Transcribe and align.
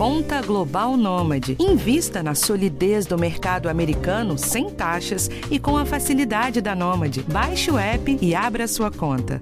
Conta 0.00 0.40
Global 0.40 0.96
Nômade. 0.96 1.58
Invista 1.60 2.22
na 2.22 2.34
solidez 2.34 3.04
do 3.04 3.18
mercado 3.18 3.68
americano 3.68 4.38
sem 4.38 4.70
taxas 4.70 5.28
e 5.50 5.58
com 5.58 5.76
a 5.76 5.84
facilidade 5.84 6.62
da 6.62 6.74
Nômade. 6.74 7.22
Baixe 7.24 7.70
o 7.70 7.78
app 7.78 8.18
e 8.18 8.34
abra 8.34 8.66
sua 8.66 8.90
conta. 8.90 9.38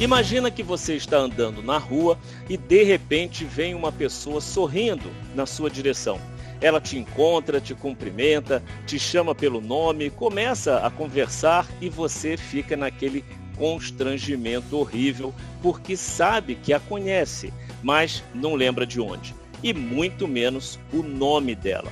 Imagina 0.00 0.50
que 0.50 0.62
você 0.62 0.96
está 0.96 1.18
andando 1.18 1.62
na 1.62 1.76
rua 1.76 2.18
e 2.48 2.56
de 2.56 2.82
repente 2.82 3.44
vem 3.44 3.74
uma 3.74 3.92
pessoa 3.92 4.40
sorrindo 4.40 5.10
na 5.34 5.44
sua 5.44 5.68
direção. 5.68 6.18
Ela 6.58 6.80
te 6.80 6.96
encontra, 6.96 7.60
te 7.60 7.74
cumprimenta, 7.74 8.62
te 8.86 8.98
chama 8.98 9.34
pelo 9.34 9.60
nome, 9.60 10.08
começa 10.08 10.78
a 10.78 10.90
conversar 10.90 11.66
e 11.82 11.90
você 11.90 12.38
fica 12.38 12.78
naquele 12.78 13.22
constrangimento 13.56 14.76
horrível 14.76 15.34
porque 15.62 15.96
sabe 15.96 16.54
que 16.54 16.72
a 16.72 16.80
conhece, 16.80 17.52
mas 17.82 18.22
não 18.34 18.54
lembra 18.54 18.86
de 18.86 19.00
onde, 19.00 19.34
e 19.62 19.72
muito 19.72 20.26
menos 20.26 20.78
o 20.92 21.02
nome 21.02 21.54
dela. 21.54 21.90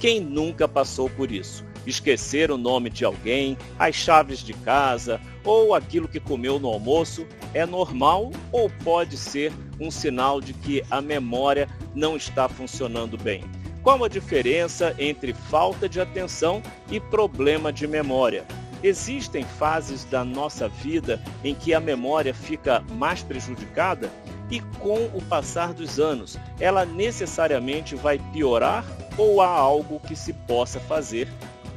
Quem 0.00 0.20
nunca 0.20 0.66
passou 0.66 1.08
por 1.10 1.30
isso? 1.30 1.64
Esquecer 1.86 2.50
o 2.50 2.56
nome 2.56 2.90
de 2.90 3.04
alguém, 3.04 3.56
as 3.78 3.94
chaves 3.94 4.40
de 4.40 4.52
casa 4.52 5.20
ou 5.44 5.74
aquilo 5.74 6.08
que 6.08 6.20
comeu 6.20 6.58
no 6.58 6.68
almoço 6.68 7.26
é 7.52 7.66
normal 7.66 8.30
ou 8.52 8.70
pode 8.84 9.16
ser 9.16 9.52
um 9.80 9.90
sinal 9.90 10.40
de 10.40 10.52
que 10.52 10.82
a 10.90 11.00
memória 11.00 11.68
não 11.94 12.16
está 12.16 12.48
funcionando 12.48 13.18
bem? 13.18 13.42
Qual 13.82 14.04
a 14.04 14.08
diferença 14.08 14.94
entre 14.96 15.32
falta 15.32 15.88
de 15.88 16.00
atenção 16.00 16.62
e 16.90 17.00
problema 17.00 17.72
de 17.72 17.86
memória? 17.88 18.44
Existem 18.82 19.44
fases 19.44 20.04
da 20.04 20.24
nossa 20.24 20.68
vida 20.68 21.20
em 21.44 21.54
que 21.54 21.72
a 21.72 21.80
memória 21.80 22.34
fica 22.34 22.82
mais 22.90 23.22
prejudicada 23.22 24.10
e 24.50 24.60
com 24.80 25.06
o 25.14 25.22
passar 25.22 25.72
dos 25.72 25.98
anos, 25.98 26.38
ela 26.60 26.84
necessariamente 26.84 27.94
vai 27.94 28.18
piorar 28.32 28.84
ou 29.16 29.40
há 29.40 29.48
algo 29.48 30.00
que 30.00 30.16
se 30.16 30.32
possa 30.32 30.80
fazer 30.80 31.28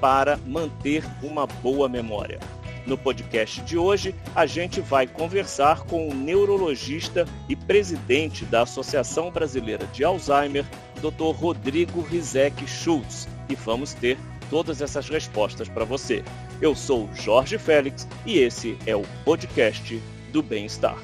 para 0.01 0.37
manter 0.45 1.03
uma 1.23 1.47
boa 1.47 1.87
memória? 1.87 2.39
No 2.85 2.97
podcast 2.97 3.61
de 3.61 3.77
hoje, 3.77 4.13
a 4.35 4.45
gente 4.45 4.79
vai 4.79 5.07
conversar 5.07 5.85
com 5.85 6.07
o 6.07 6.13
neurologista 6.13 7.25
e 7.49 7.55
presidente 7.55 8.45
da 8.45 8.61
Associação 8.61 9.31
Brasileira 9.31 9.87
de 9.87 10.03
Alzheimer, 10.03 10.65
Dr. 11.01 11.35
Rodrigo 11.35 12.01
Rizek 12.01 12.67
Schultz, 12.67 13.27
e 13.49 13.55
vamos 13.55 13.93
ter 13.93 14.19
todas 14.51 14.81
essas 14.81 15.09
respostas 15.09 15.67
para 15.67 15.83
você. 15.83 16.23
Eu 16.61 16.73
sou 16.73 17.13
Jorge 17.13 17.57
Félix 17.57 18.07
e 18.25 18.37
esse 18.37 18.77
é 18.87 18.95
o 18.95 19.03
podcast 19.25 20.01
do 20.31 20.41
Bem-Estar. 20.41 20.97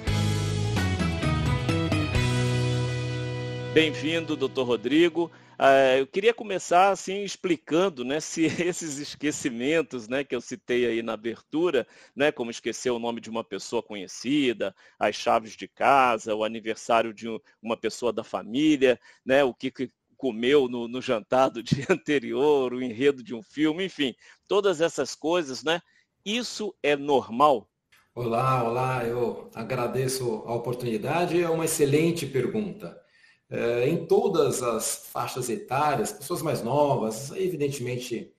Bem-vindo, 3.74 4.38
doutor 4.38 4.64
Rodrigo. 4.64 5.30
Uh, 5.60 6.00
eu 6.00 6.08
queria 6.08 6.34
começar 6.34 6.90
assim 6.90 7.24
explicando, 7.24 8.06
né, 8.06 8.20
se 8.24 8.46
esses 8.46 8.98
esquecimentos, 8.98 10.08
né, 10.08 10.24
que 10.24 10.34
eu 10.34 10.40
citei 10.40 10.86
aí 10.86 11.04
na 11.04 11.14
abertura, 11.14 11.86
né, 12.16 12.32
como 12.32 12.50
esquecer 12.50 12.90
o 12.90 12.98
nome 12.98 13.20
de 13.20 13.30
uma 13.30 13.44
pessoa 13.44 13.84
conhecida, 13.84 14.74
as 14.98 15.18
chaves 15.18 15.52
de 15.58 15.68
casa, 15.68 16.34
o 16.34 16.46
aniversário 16.46 17.14
de 17.14 17.28
uma 17.62 17.76
pessoa 17.76 18.14
da 18.14 18.24
família, 18.24 18.98
né, 19.26 19.44
o 19.44 19.54
que, 19.54 19.70
comeu 20.22 20.68
no, 20.70 20.88
no 20.88 21.02
jantar 21.02 21.50
do 21.50 21.64
dia 21.66 21.88
anterior, 21.90 22.72
o 22.72 22.82
enredo 22.84 23.24
de 23.24 23.34
um 23.34 23.42
filme, 23.42 23.86
enfim, 23.86 24.14
todas 24.48 24.80
essas 24.80 25.16
coisas, 25.16 25.64
né? 25.64 25.82
Isso 26.24 26.76
é 26.84 26.96
normal? 26.96 27.68
Olá, 28.14 28.64
olá, 28.64 29.04
eu 29.04 29.50
agradeço 29.56 30.44
a 30.46 30.54
oportunidade, 30.54 31.42
é 31.42 31.50
uma 31.50 31.66
excelente 31.66 32.28
pergunta. 32.28 32.96
É, 33.50 33.90
em 33.90 34.06
todas 34.06 34.62
as 34.62 35.08
faixas 35.12 35.50
etárias, 35.50 36.12
pessoas 36.12 36.44
mais 36.44 36.62
novas, 36.62 37.32
evidentemente 37.32 38.32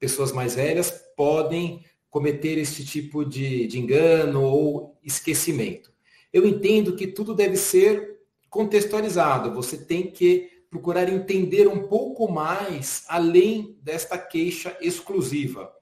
pessoas 0.00 0.32
mais 0.32 0.54
velhas, 0.54 0.90
podem 1.14 1.84
cometer 2.08 2.56
esse 2.56 2.86
tipo 2.86 3.22
de, 3.22 3.66
de 3.66 3.78
engano 3.78 4.42
ou 4.42 4.98
esquecimento. 5.04 5.92
Eu 6.32 6.46
entendo 6.46 6.96
que 6.96 7.06
tudo 7.06 7.34
deve 7.34 7.56
ser 7.56 8.18
contextualizado, 8.48 9.52
você 9.52 9.76
tem 9.76 10.10
que 10.10 10.57
procurar 10.70 11.08
entender 11.08 11.66
um 11.66 11.88
pouco 11.88 12.30
mais 12.30 13.04
além 13.08 13.78
desta 13.82 14.18
queixa 14.18 14.76
exclusiva. 14.80 15.72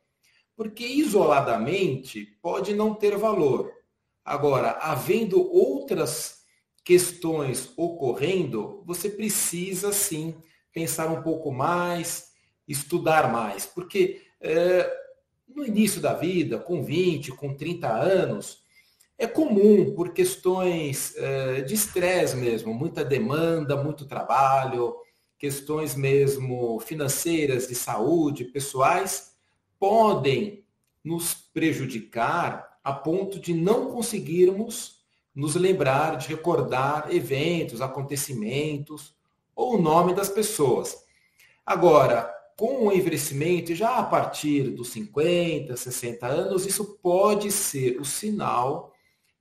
Porque 0.54 0.86
isoladamente 0.86 2.26
pode 2.40 2.74
não 2.74 2.94
ter 2.94 3.16
valor. 3.16 3.72
Agora, 4.24 4.78
havendo 4.80 5.40
outras 5.52 6.42
questões 6.84 7.72
ocorrendo, 7.76 8.82
você 8.86 9.10
precisa 9.10 9.92
sim 9.92 10.34
pensar 10.72 11.08
um 11.08 11.22
pouco 11.22 11.50
mais, 11.50 12.32
estudar 12.66 13.32
mais, 13.32 13.66
porque 13.66 14.22
é, 14.40 14.90
no 15.48 15.64
início 15.64 16.00
da 16.00 16.12
vida, 16.12 16.58
com 16.58 16.82
20, 16.82 17.32
com 17.32 17.54
30 17.54 17.88
anos, 17.88 18.62
é 19.18 19.26
comum 19.26 19.94
por 19.94 20.12
questões 20.12 21.14
é, 21.16 21.62
de 21.62 21.74
estresse 21.74 22.36
mesmo, 22.36 22.74
muita 22.74 23.04
demanda, 23.04 23.82
muito 23.82 24.06
trabalho, 24.06 24.94
questões 25.38 25.94
mesmo 25.94 26.78
financeiras, 26.80 27.66
de 27.66 27.74
saúde, 27.74 28.44
pessoais, 28.44 29.34
podem 29.78 30.64
nos 31.02 31.34
prejudicar 31.34 32.78
a 32.82 32.92
ponto 32.92 33.40
de 33.40 33.54
não 33.54 33.90
conseguirmos 33.90 34.96
nos 35.34 35.54
lembrar 35.54 36.16
de 36.16 36.28
recordar 36.28 37.14
eventos, 37.14 37.80
acontecimentos 37.80 39.14
ou 39.54 39.74
o 39.74 39.80
nome 39.80 40.14
das 40.14 40.28
pessoas. 40.28 40.96
Agora, 41.64 42.32
com 42.56 42.86
o 42.86 42.92
envelhecimento, 42.92 43.74
já 43.74 43.96
a 43.96 44.02
partir 44.02 44.70
dos 44.70 44.88
50, 44.90 45.76
60 45.76 46.26
anos, 46.26 46.64
isso 46.64 46.98
pode 47.02 47.50
ser 47.52 48.00
o 48.00 48.04
sinal 48.04 48.94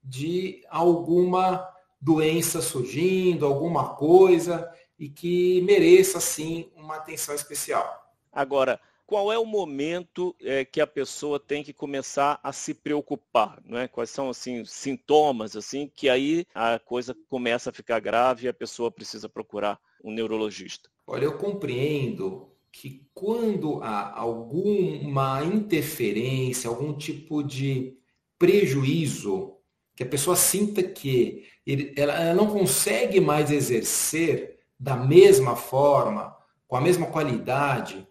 de 0.06 0.64
alguma 0.70 1.68
doença 2.00 2.62
surgindo, 2.62 3.46
alguma 3.46 3.96
coisa 3.96 4.72
e 4.98 5.10
que 5.10 5.62
mereça, 5.62 6.20
sim, 6.20 6.70
uma 6.76 6.98
atenção 6.98 7.34
especial. 7.34 8.14
Agora, 8.32 8.80
qual 9.06 9.32
é 9.32 9.38
o 9.38 9.46
momento 9.46 10.36
é, 10.42 10.64
que 10.64 10.82
a 10.82 10.88
pessoa 10.88 11.40
tem 11.40 11.64
que 11.64 11.74
começar 11.74 12.40
a 12.44 12.52
se 12.52 12.74
preocupar, 12.74 13.62
né? 13.66 13.88
Quais 13.88 14.10
são 14.10 14.30
assim 14.30 14.64
sintomas 14.66 15.56
assim 15.56 15.92
que 15.94 16.10
aí 16.10 16.46
a 16.54 16.80
coisa 16.80 17.16
começa 17.30 17.70
a 17.70 17.74
ficar 17.74 18.00
grave 18.00 18.46
e 18.46 18.50
a 18.50 18.54
pessoa 18.54 18.92
precisa 18.92 19.28
procurar 19.28 19.80
um 20.04 20.12
neurologista? 20.12 20.90
Olha, 21.08 21.26
eu 21.26 21.38
compreendo 21.38 22.50
que 22.72 23.08
quando 23.14 23.82
há 23.84 24.20
alguma 24.20 25.44
interferência, 25.44 26.70
algum 26.70 26.94
tipo 26.94 27.44
de 27.44 27.98
prejuízo, 28.38 29.55
que 29.96 30.04
a 30.04 30.08
pessoa 30.08 30.36
sinta 30.36 30.84
que 30.84 31.46
ele, 31.66 31.94
ela 31.96 32.34
não 32.34 32.48
consegue 32.48 33.20
mais 33.20 33.50
exercer 33.50 34.58
da 34.80 34.96
mesma 34.96 35.56
forma, 35.56 36.36
com 36.68 36.76
a 36.76 36.82
mesma 36.82 37.08
qualidade, 37.08 38.06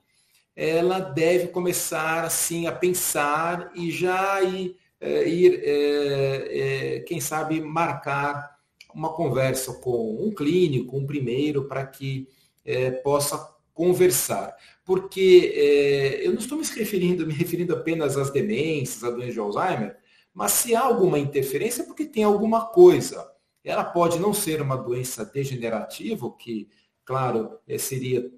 ela 0.57 1.01
deve 1.01 1.49
começar 1.49 2.25
assim 2.25 2.67
a 2.67 2.73
pensar 2.73 3.71
e 3.75 3.91
já 3.91 4.41
ir, 4.43 4.77
é, 5.01 5.29
ir 5.29 5.61
é, 5.63 6.97
é, 6.97 7.01
quem 7.01 7.21
sabe, 7.21 7.61
marcar 7.61 8.55
uma 8.95 9.13
conversa 9.13 9.75
com 9.75 10.25
um 10.25 10.33
clínico, 10.33 10.97
um 10.97 11.07
primeiro, 11.07 11.65
para 11.65 11.85
que 11.85 12.29
é, 12.65 12.91
possa 12.91 13.53
conversar. 13.75 14.57
Porque 14.85 15.53
é, 15.55 16.27
eu 16.27 16.33
não 16.33 16.39
estou 16.39 16.57
me 16.57 16.65
referindo, 16.65 17.27
me 17.27 17.35
referindo 17.35 17.75
apenas 17.75 18.17
às 18.17 18.31
demências, 18.31 19.03
à 19.03 19.11
doença 19.11 19.33
de 19.33 19.41
Alzheimer, 19.41 19.97
mas 20.35 20.53
se 20.53 20.75
há 20.75 20.81
alguma 20.81 21.19
interferência 21.19 21.83
é 21.83 21.87
porque 21.87 22.05
tem 22.05 22.25
alguma 22.25 22.67
coisa. 22.67 23.31
Ela 23.63 23.85
pode 23.85 24.19
não 24.19 24.35
ser 24.35 24.61
uma 24.61 24.77
doença 24.77 25.25
degenerativa, 25.25 26.31
que, 26.37 26.69
claro, 27.05 27.59
é, 27.67 27.79
seria 27.79 28.29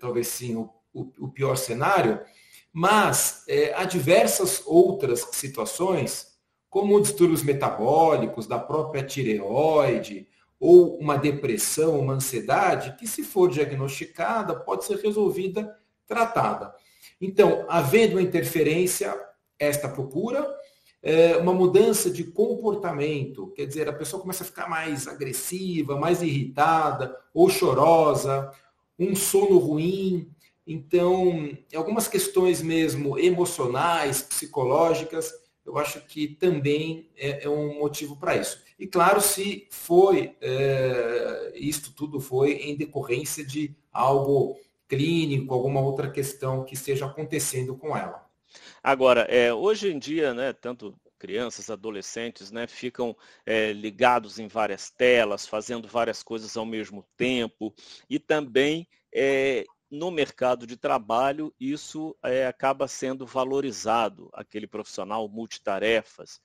talvez 0.00 0.28
sim 0.28 0.56
o 0.92 1.28
pior 1.28 1.56
cenário, 1.56 2.20
mas 2.72 3.44
é, 3.48 3.72
há 3.74 3.84
diversas 3.84 4.62
outras 4.66 5.20
situações, 5.32 6.34
como 6.68 7.00
distúrbios 7.00 7.42
metabólicos 7.42 8.48
da 8.48 8.58
própria 8.58 9.04
tireoide, 9.04 10.26
ou 10.58 10.98
uma 10.98 11.16
depressão, 11.16 12.00
uma 12.00 12.14
ansiedade, 12.14 12.96
que 12.96 13.06
se 13.06 13.22
for 13.22 13.48
diagnosticada, 13.48 14.58
pode 14.58 14.84
ser 14.84 14.96
resolvida, 14.98 15.76
tratada. 16.06 16.74
Então, 17.20 17.64
havendo 17.68 18.20
interferência, 18.20 19.14
esta 19.58 19.88
procura, 19.88 20.44
é, 21.04 21.36
uma 21.36 21.52
mudança 21.52 22.10
de 22.10 22.24
comportamento, 22.24 23.52
quer 23.54 23.66
dizer, 23.66 23.86
a 23.86 23.92
pessoa 23.92 24.22
começa 24.22 24.42
a 24.42 24.46
ficar 24.46 24.70
mais 24.70 25.06
agressiva, 25.06 25.98
mais 25.98 26.22
irritada, 26.22 27.14
ou 27.34 27.50
chorosa, 27.50 28.50
um 28.98 29.14
sono 29.14 29.58
ruim, 29.58 30.26
então, 30.66 31.50
algumas 31.74 32.08
questões 32.08 32.62
mesmo 32.62 33.18
emocionais, 33.18 34.22
psicológicas, 34.22 35.30
eu 35.66 35.76
acho 35.76 36.00
que 36.06 36.26
também 36.26 37.10
é, 37.16 37.44
é 37.44 37.48
um 37.50 37.78
motivo 37.78 38.16
para 38.16 38.36
isso. 38.36 38.62
E 38.78 38.86
claro, 38.86 39.20
se 39.20 39.66
foi, 39.70 40.34
é, 40.40 41.52
isto 41.54 41.92
tudo 41.92 42.18
foi 42.18 42.52
em 42.52 42.76
decorrência 42.76 43.44
de 43.44 43.76
algo 43.92 44.56
clínico, 44.88 45.52
alguma 45.52 45.80
outra 45.80 46.10
questão 46.10 46.64
que 46.64 46.74
esteja 46.74 47.04
acontecendo 47.06 47.76
com 47.76 47.94
ela. 47.94 48.23
Agora, 48.82 49.22
é, 49.22 49.52
hoje 49.52 49.90
em 49.90 49.98
dia, 49.98 50.34
né, 50.34 50.52
tanto 50.52 50.94
crianças, 51.18 51.70
adolescentes, 51.70 52.50
né, 52.50 52.66
ficam 52.66 53.16
é, 53.46 53.72
ligados 53.72 54.38
em 54.38 54.46
várias 54.46 54.90
telas, 54.90 55.46
fazendo 55.46 55.88
várias 55.88 56.22
coisas 56.22 56.56
ao 56.56 56.66
mesmo 56.66 57.04
tempo 57.16 57.74
e 58.10 58.18
também 58.18 58.86
é, 59.14 59.64
no 59.90 60.10
mercado 60.10 60.66
de 60.66 60.76
trabalho 60.76 61.54
isso 61.58 62.16
é, 62.22 62.46
acaba 62.46 62.88
sendo 62.88 63.24
valorizado, 63.24 64.28
aquele 64.32 64.66
profissional 64.66 65.28
multitarefas. 65.28 66.40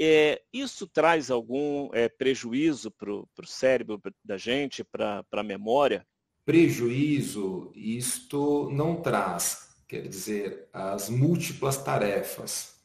É, 0.00 0.40
isso 0.52 0.86
traz 0.86 1.30
algum 1.30 1.90
é, 1.92 2.08
prejuízo 2.08 2.90
para 2.90 3.12
o 3.12 3.28
cérebro 3.46 4.00
da 4.24 4.36
gente, 4.36 4.82
para 4.82 5.24
a 5.30 5.42
memória? 5.42 6.06
Prejuízo, 6.44 7.70
isto 7.74 8.70
não 8.72 9.00
traz, 9.00 9.71
quer 9.92 10.08
dizer, 10.08 10.68
as 10.72 11.10
múltiplas 11.10 11.76
tarefas. 11.76 12.76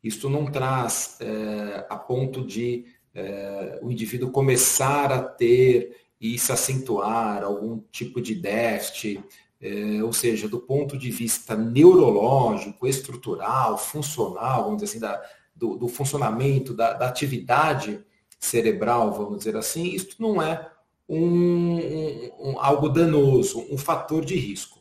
Isto 0.00 0.30
não 0.30 0.46
traz 0.46 1.18
é, 1.20 1.84
a 1.90 1.96
ponto 1.96 2.46
de 2.46 2.84
é, 3.12 3.80
o 3.82 3.90
indivíduo 3.90 4.30
começar 4.30 5.10
a 5.10 5.20
ter 5.20 5.96
e 6.20 6.38
se 6.38 6.52
acentuar 6.52 7.42
algum 7.42 7.80
tipo 7.90 8.20
de 8.20 8.36
déficit, 8.36 9.24
é, 9.60 10.00
ou 10.04 10.12
seja, 10.12 10.48
do 10.48 10.60
ponto 10.60 10.96
de 10.96 11.10
vista 11.10 11.56
neurológico, 11.56 12.86
estrutural, 12.86 13.76
funcional, 13.76 14.66
vamos 14.66 14.82
dizer 14.82 14.92
assim, 14.92 15.00
da, 15.00 15.20
do, 15.52 15.76
do, 15.76 15.88
funcionamento, 15.88 16.72
da, 16.72 16.92
da, 16.92 17.08
atividade 17.08 18.04
cerebral, 18.38 19.12
vamos 19.12 19.38
dizer 19.38 19.56
assim, 19.56 19.86
isso 19.88 20.14
não 20.20 20.40
é 20.40 20.70
um, 21.08 21.18
um, 21.18 22.30
um, 22.38 22.60
algo 22.60 22.88
danoso, 22.88 23.66
um 23.68 23.76
fator 23.76 24.24
de 24.24 24.36
risco. 24.36 24.75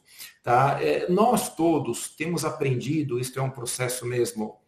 Tá? 0.45 0.77
É, 0.79 1.09
nós 1.09 1.55
todos 1.55 2.07
temos 2.07 2.45
aprendido, 2.45 3.19
isso 3.19 3.39
é 3.39 3.41
um 3.41 3.49
processo 3.49 4.05
mesmo 4.05 4.59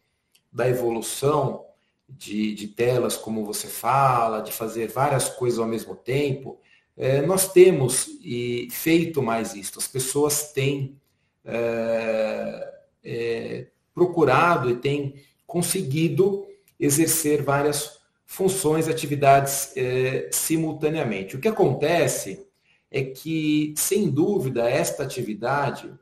da 0.52 0.68
evolução 0.68 1.66
de, 2.10 2.56
de 2.56 2.70
telas, 2.70 3.16
como 3.16 3.46
você 3.46 3.68
fala, 3.68 4.42
de 4.42 4.52
fazer 4.52 4.88
várias 4.88 5.30
coisas 5.30 5.60
ao 5.60 5.68
mesmo 5.68 5.96
tempo, 5.96 6.60
é, 6.98 7.22
nós 7.22 7.54
temos 7.54 8.08
e 8.24 8.68
feito 8.72 9.22
mais 9.22 9.54
isso. 9.54 9.78
As 9.78 9.88
pessoas 9.88 10.52
têm 10.52 11.00
é, 11.46 12.74
é, 13.04 13.68
procurado 13.94 14.72
e 14.72 14.78
têm 14.78 15.14
conseguido 15.46 16.48
exercer 16.80 17.44
várias 17.44 18.00
funções, 18.26 18.88
atividades 18.88 19.78
é, 19.78 20.28
simultaneamente. 20.32 21.36
O 21.36 21.40
que 21.40 21.48
acontece 21.48 22.47
é 22.90 23.04
que, 23.04 23.74
sem 23.78 24.10
dúvida, 24.10 24.70
esta 24.70 25.04
atividade 25.04 25.94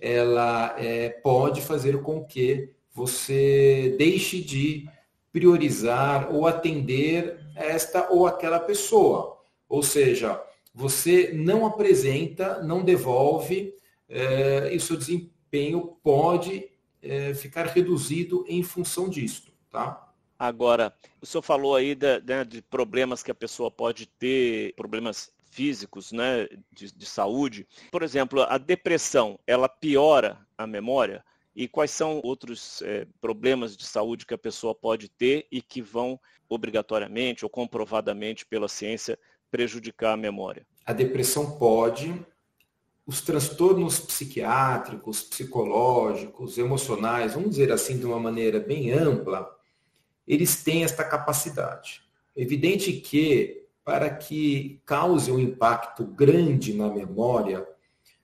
ela 0.00 0.76
é, 0.78 1.08
pode 1.08 1.60
fazer 1.60 2.02
com 2.02 2.24
que 2.24 2.70
você 2.92 3.94
deixe 3.98 4.40
de 4.40 4.88
priorizar 5.32 6.32
ou 6.34 6.46
atender 6.46 7.40
esta 7.54 8.10
ou 8.10 8.26
aquela 8.26 8.60
pessoa. 8.60 9.38
Ou 9.68 9.82
seja, 9.82 10.40
você 10.72 11.32
não 11.32 11.66
apresenta, 11.66 12.62
não 12.62 12.84
devolve, 12.84 13.74
é, 14.08 14.72
e 14.72 14.76
o 14.76 14.80
seu 14.80 14.96
desempenho 14.96 15.96
pode 16.02 16.68
é, 17.02 17.34
ficar 17.34 17.66
reduzido 17.66 18.44
em 18.48 18.62
função 18.62 19.08
disso. 19.08 19.52
Tá? 19.70 20.08
Agora, 20.38 20.94
o 21.20 21.26
senhor 21.26 21.42
falou 21.42 21.74
aí 21.74 21.96
né, 22.24 22.44
de 22.44 22.62
problemas 22.62 23.22
que 23.22 23.30
a 23.30 23.34
pessoa 23.34 23.70
pode 23.70 24.06
ter, 24.06 24.72
problemas 24.74 25.32
físicos, 25.50 26.12
né, 26.12 26.46
de, 26.72 26.92
de, 26.94 27.06
saúde. 27.06 27.66
Por 27.90 28.02
exemplo, 28.02 28.42
a 28.42 28.58
depressão, 28.58 29.38
ela 29.46 29.68
piora 29.68 30.38
a 30.56 30.66
memória? 30.66 31.24
E 31.54 31.66
quais 31.66 31.90
são 31.90 32.20
outros 32.22 32.82
é, 32.82 33.06
problemas 33.20 33.76
de 33.76 33.84
saúde 33.84 34.26
que 34.26 34.34
a 34.34 34.38
pessoa 34.38 34.74
pode 34.74 35.08
ter 35.08 35.46
e 35.50 35.60
que 35.60 35.82
vão 35.82 36.20
obrigatoriamente 36.48 37.44
ou 37.44 37.50
comprovadamente 37.50 38.46
pela 38.46 38.68
ciência 38.68 39.18
prejudicar 39.50 40.12
a 40.12 40.16
memória? 40.16 40.66
A 40.86 40.92
depressão 40.92 41.58
pode, 41.58 42.14
os 43.06 43.20
transtornos 43.20 43.98
psiquiátricos, 43.98 45.22
psicológicos, 45.22 46.58
emocionais, 46.58 47.34
vamos 47.34 47.50
dizer 47.50 47.72
assim 47.72 47.98
de 47.98 48.06
uma 48.06 48.20
maneira 48.20 48.60
bem 48.60 48.92
ampla, 48.92 49.50
eles 50.26 50.62
têm 50.62 50.84
esta 50.84 51.02
capacidade. 51.02 52.02
Evidente 52.36 52.92
que, 52.92 53.66
para 53.88 54.10
que 54.10 54.82
cause 54.84 55.32
um 55.32 55.38
impacto 55.38 56.04
grande 56.04 56.74
na 56.74 56.90
memória, 56.90 57.66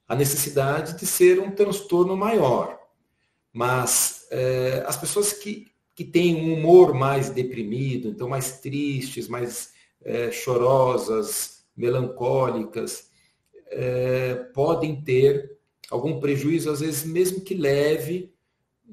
a 0.07 0.15
necessidade 0.15 0.95
de 0.99 1.07
ser 1.07 1.41
um 1.41 1.53
transtorno 1.53 2.15
maior. 2.15 2.79
Mas 3.51 4.27
é, 4.31 4.85
as 4.87 4.95
pessoas 4.95 5.33
que, 5.33 5.69
que 5.95 6.05
têm 6.05 6.37
um 6.37 6.53
humor 6.53 6.93
mais 6.93 7.31
deprimido, 7.31 8.09
então 8.09 8.29
mais 8.29 8.61
tristes, 8.61 9.27
mais 9.27 9.73
é, 10.05 10.31
chorosas, 10.31 11.65
melancólicas, 11.75 13.09
é, 13.71 14.35
podem 14.53 15.01
ter 15.01 15.57
algum 15.91 16.21
prejuízo, 16.21 16.71
às 16.71 16.81
vezes 16.81 17.05
mesmo 17.05 17.41
que 17.41 17.55
leve, 17.55 18.34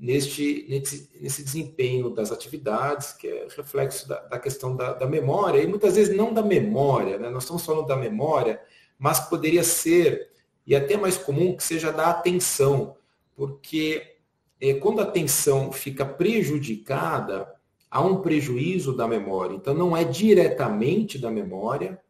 neste, 0.02 0.66
nesse, 0.68 1.08
nesse 1.22 1.44
desempenho 1.44 2.10
das 2.10 2.32
atividades, 2.32 3.14
que 3.14 3.28
é 3.28 3.48
reflexo 3.56 4.08
da, 4.08 4.20
da 4.22 4.40
questão 4.40 4.76
da, 4.76 4.94
da, 4.94 5.06
memória, 5.06 5.62
e 5.62 5.68
muitas 5.68 5.96
vezes 5.96 6.18
não 6.18 6.34
da 6.34 6.42
memória, 6.42 7.20
né? 7.20 7.30
nós 7.30 7.44
estamos 7.44 7.64
falando 7.64 7.86
da 7.86 7.96
memória, 7.96 8.60
mas 8.98 9.20
poderia 9.20 9.64
ser, 9.64 10.32
e 10.66 10.76
até 10.76 10.98
mais 10.98 11.20
comum, 11.20 11.56
que 11.56 11.64
seja 11.64 11.92
da 11.94 12.10
atenção, 12.10 12.98
porque 13.36 14.16
é, 14.60 14.74
quando 14.74 15.02
a 15.02 15.04
atenção 15.04 15.72
fica 15.72 16.04
prejudicada, 16.04 17.54
há 17.90 18.02
um 18.02 18.22
prejuízo 18.22 18.98
da 18.98 19.08
memória. 19.08 19.54
Então, 19.54 19.76
não 19.76 19.96
é 19.96 20.04
diretamente 20.04 21.20
da 21.20 21.30
memória, 21.30 22.02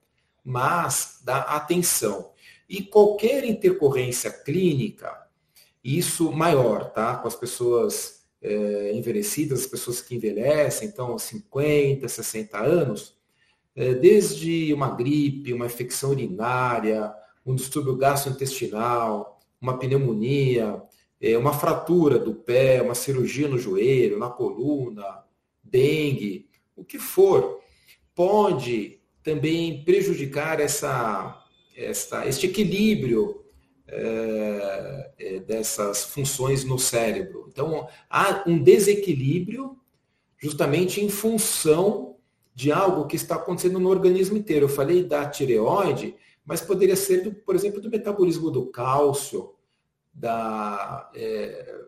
mas 0.46 1.20
da 1.26 1.42
atenção. 1.42 2.32
E 2.70 2.82
qualquer 2.84 3.44
intercorrência 3.44 4.32
clínica, 4.32 5.14
isso 5.84 6.32
maior, 6.32 6.92
tá? 6.92 7.16
Com 7.16 7.28
as 7.28 7.36
pessoas 7.36 8.22
é, 8.42 8.92
envelhecidas, 8.94 9.62
as 9.62 9.68
pessoas 9.68 10.02
que 10.02 10.16
envelhecem, 10.16 10.88
então 10.88 11.18
50, 11.18 12.08
60 12.08 12.58
anos, 12.60 13.16
é, 13.76 13.94
desde 13.94 14.74
uma 14.74 14.90
gripe, 14.96 15.54
uma 15.54 15.66
infecção 15.66 16.12
urinária, 16.12 17.14
um 17.46 17.56
distúrbio 17.56 17.96
gastrointestinal, 17.96 19.40
uma 19.60 19.78
pneumonia, 19.78 20.82
é, 21.22 21.38
uma 21.38 21.54
fratura 21.54 22.18
do 22.18 22.34
pé, 22.34 22.82
uma 22.82 22.96
cirurgia 22.96 23.48
no 23.48 23.58
joelho, 23.58 24.20
na 24.20 24.30
coluna, 24.30 25.24
dengue, 25.64 26.50
o 26.76 26.84
que 26.84 27.00
for, 27.00 27.62
pode 28.16 29.00
também 29.24 29.84
prejudicar 29.84 30.60
essa, 30.60 31.46
essa, 31.76 32.28
este 32.28 32.48
equilíbrio 32.48 33.41
é, 33.92 35.12
é, 35.20 35.40
dessas 35.40 36.06
funções 36.06 36.64
no 36.64 36.80
cérebro. 36.80 37.48
Então, 37.52 37.88
há 38.10 38.44
um 38.48 38.58
desequilíbrio 38.58 39.78
justamente 40.38 41.02
em 41.02 41.10
função 41.10 42.16
de 42.56 42.72
algo 42.72 43.06
que 43.06 43.16
está 43.16 43.36
acontecendo 43.36 43.80
no 43.80 43.90
organismo 43.90 44.38
inteiro. 44.38 44.66
Eu 44.66 44.70
falei 44.70 45.04
da 45.04 45.30
tireoide, 45.30 46.16
mas 46.46 46.62
poderia 46.62 46.96
ser, 46.96 47.24
do, 47.24 47.34
por 47.34 47.56
exemplo, 47.56 47.82
do 47.82 47.90
metabolismo 47.90 48.50
do 48.50 48.68
cálcio, 48.68 49.54
da, 50.14 51.10
é, 51.14 51.82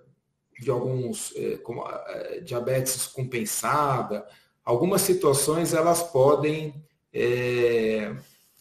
de 0.59 0.69
alguns 0.69 1.33
é, 1.35 1.57
como, 1.57 1.87
é, 1.87 2.39
diabetes 2.41 3.07
compensada, 3.07 4.25
algumas 4.63 5.01
situações 5.01 5.73
elas 5.73 6.03
podem 6.03 6.83
é, 7.13 8.15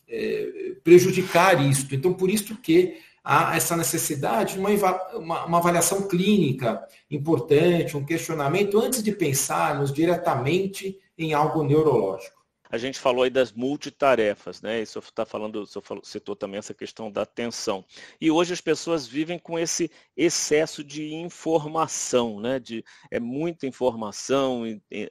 é, 0.08 0.76
prejudicar 0.82 1.64
isto. 1.64 1.94
Então, 1.94 2.12
por 2.12 2.30
isso 2.30 2.56
que 2.56 2.98
há 3.24 3.56
essa 3.56 3.76
necessidade 3.76 4.54
de 4.54 4.60
uma, 4.60 4.70
uma, 5.14 5.44
uma, 5.46 5.58
avaliação 5.58 6.08
clínica 6.08 6.82
importante, 7.10 7.96
um 7.96 8.04
questionamento, 8.04 8.78
antes 8.78 9.02
de 9.02 9.12
pensarmos 9.12 9.92
diretamente 9.92 10.98
em 11.16 11.32
algo 11.32 11.62
neurológico. 11.62 12.41
A 12.72 12.78
gente 12.78 12.98
falou 12.98 13.22
aí 13.22 13.28
das 13.28 13.52
multitarefas, 13.52 14.62
né? 14.62 14.80
Isso 14.80 14.98
está 14.98 15.26
falando, 15.26 15.56
o 15.56 15.66
senhor 15.66 15.84
citou 16.02 16.34
também 16.34 16.56
essa 16.56 16.72
questão 16.72 17.12
da 17.12 17.20
atenção. 17.20 17.84
E 18.18 18.30
hoje 18.30 18.54
as 18.54 18.62
pessoas 18.62 19.06
vivem 19.06 19.38
com 19.38 19.58
esse 19.58 19.90
excesso 20.16 20.82
de 20.82 21.12
informação, 21.12 22.40
né? 22.40 22.58
De, 22.58 22.82
é 23.10 23.20
muita 23.20 23.66
informação 23.66 24.62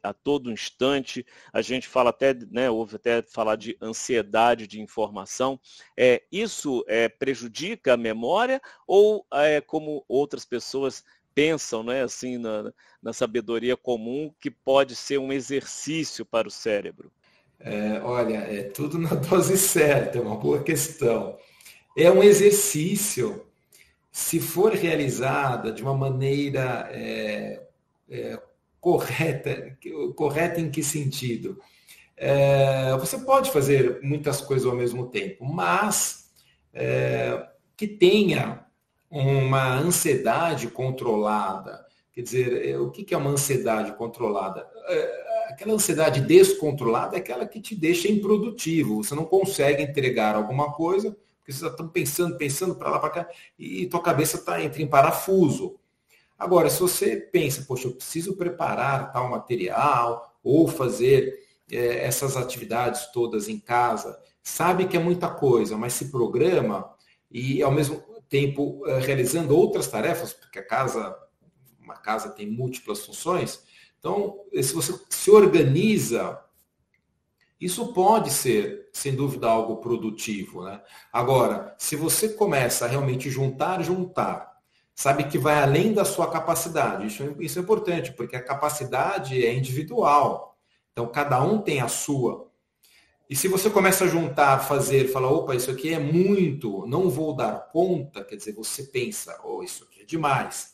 a 0.01 0.11
todo 0.11 0.51
instante. 0.51 1.23
A 1.53 1.61
gente 1.61 1.87
fala 1.87 2.09
até, 2.09 2.33
né? 2.49 2.67
Houve 2.67 2.95
até 2.95 3.21
falar 3.21 3.57
de 3.57 3.77
ansiedade 3.79 4.65
de 4.65 4.81
informação. 4.81 5.59
É, 5.95 6.23
isso 6.31 6.83
é, 6.87 7.07
prejudica 7.09 7.93
a 7.93 7.97
memória 7.97 8.59
ou, 8.87 9.23
é, 9.31 9.61
como 9.61 10.03
outras 10.07 10.45
pessoas 10.45 11.03
pensam, 11.35 11.83
né, 11.83 12.01
assim, 12.01 12.39
na, 12.39 12.73
na 13.01 13.13
sabedoria 13.13 13.77
comum, 13.77 14.33
que 14.39 14.49
pode 14.49 14.95
ser 14.95 15.19
um 15.19 15.31
exercício 15.31 16.25
para 16.25 16.47
o 16.47 16.51
cérebro? 16.51 17.11
É, 17.63 18.01
olha, 18.03 18.37
é 18.37 18.63
tudo 18.63 18.97
na 18.97 19.13
dose 19.15 19.57
certa, 19.57 20.17
é 20.17 20.21
uma 20.21 20.37
boa 20.37 20.63
questão. 20.63 21.37
É 21.97 22.09
um 22.11 22.23
exercício, 22.23 23.45
se 24.11 24.39
for 24.39 24.73
realizada 24.73 25.71
de 25.71 25.81
uma 25.81 25.95
maneira 25.95 26.89
é, 26.91 27.61
é, 28.09 28.39
correta, 28.79 29.77
correta 30.15 30.59
em 30.59 30.71
que 30.71 30.83
sentido? 30.83 31.59
É, 32.17 32.95
você 32.97 33.17
pode 33.17 33.51
fazer 33.51 33.99
muitas 34.01 34.41
coisas 34.41 34.67
ao 34.67 34.75
mesmo 34.75 35.07
tempo, 35.07 35.45
mas 35.45 36.31
é, 36.73 37.47
que 37.75 37.87
tenha 37.87 38.65
uma 39.09 39.73
ansiedade 39.77 40.67
controlada. 40.67 41.85
Quer 42.13 42.21
dizer, 42.21 42.69
é, 42.69 42.77
o 42.77 42.89
que 42.89 43.13
é 43.13 43.17
uma 43.17 43.31
ansiedade 43.31 43.93
controlada? 43.93 44.67
Aquela 45.51 45.73
ansiedade 45.73 46.21
descontrolada 46.21 47.17
é 47.17 47.19
aquela 47.19 47.45
que 47.45 47.59
te 47.59 47.75
deixa 47.75 48.07
improdutivo. 48.07 49.03
Você 49.03 49.13
não 49.13 49.25
consegue 49.25 49.83
entregar 49.83 50.33
alguma 50.33 50.71
coisa, 50.71 51.15
porque 51.37 51.51
você 51.51 51.67
está 51.67 51.83
pensando, 51.83 52.37
pensando 52.37 52.75
para 52.75 52.89
lá, 52.89 52.99
para 52.99 53.09
cá, 53.09 53.29
e 53.59 53.85
tua 53.87 54.01
cabeça 54.01 54.37
está 54.37 54.63
entre 54.63 54.81
em 54.81 54.87
parafuso. 54.87 55.77
Agora, 56.39 56.69
se 56.69 56.79
você 56.79 57.17
pensa, 57.17 57.65
poxa, 57.67 57.87
eu 57.87 57.91
preciso 57.91 58.37
preparar 58.37 59.11
tal 59.11 59.29
material, 59.29 60.33
ou 60.41 60.67
fazer 60.69 61.37
é, 61.69 62.05
essas 62.05 62.37
atividades 62.37 63.11
todas 63.11 63.49
em 63.49 63.59
casa, 63.59 64.17
sabe 64.41 64.87
que 64.87 64.95
é 64.95 64.99
muita 64.99 65.29
coisa, 65.29 65.77
mas 65.77 65.93
se 65.93 66.09
programa 66.09 66.89
e 67.29 67.61
ao 67.61 67.71
mesmo 67.71 68.01
tempo 68.29 68.87
é, 68.87 68.99
realizando 68.99 69.55
outras 69.55 69.87
tarefas, 69.87 70.31
porque 70.31 70.59
a 70.59 70.65
casa, 70.65 71.15
uma 71.77 71.95
casa 71.95 72.29
tem 72.29 72.49
múltiplas 72.49 73.05
funções, 73.05 73.63
então, 74.01 74.39
se 74.51 74.73
você 74.73 74.99
se 75.09 75.29
organiza, 75.29 76.43
isso 77.59 77.93
pode 77.93 78.31
ser, 78.31 78.89
sem 78.91 79.15
dúvida, 79.15 79.47
algo 79.47 79.77
produtivo. 79.77 80.63
Né? 80.63 80.81
Agora, 81.13 81.75
se 81.77 81.95
você 81.95 82.29
começa 82.29 82.85
a 82.85 82.87
realmente 82.87 83.29
juntar, 83.29 83.83
juntar, 83.83 84.57
sabe 84.95 85.25
que 85.25 85.37
vai 85.37 85.61
além 85.61 85.93
da 85.93 86.03
sua 86.03 86.31
capacidade. 86.31 87.05
Isso, 87.05 87.21
é, 87.21 87.35
isso 87.45 87.59
é 87.59 87.61
importante, 87.61 88.11
porque 88.13 88.35
a 88.35 88.43
capacidade 88.43 89.45
é 89.45 89.53
individual. 89.53 90.57
Então, 90.91 91.07
cada 91.07 91.39
um 91.43 91.61
tem 91.61 91.79
a 91.79 91.87
sua. 91.87 92.49
E 93.29 93.35
se 93.35 93.47
você 93.47 93.69
começa 93.69 94.05
a 94.05 94.07
juntar, 94.07 94.57
fazer, 94.61 95.09
falar, 95.09 95.29
opa, 95.29 95.55
isso 95.55 95.69
aqui 95.69 95.93
é 95.93 95.99
muito, 95.99 96.87
não 96.87 97.07
vou 97.07 97.35
dar 97.35 97.69
conta, 97.71 98.23
quer 98.23 98.35
dizer, 98.35 98.55
você 98.55 98.81
pensa, 98.81 99.39
oh, 99.43 99.61
isso 99.61 99.83
aqui 99.83 100.01
é 100.01 100.05
demais 100.05 100.71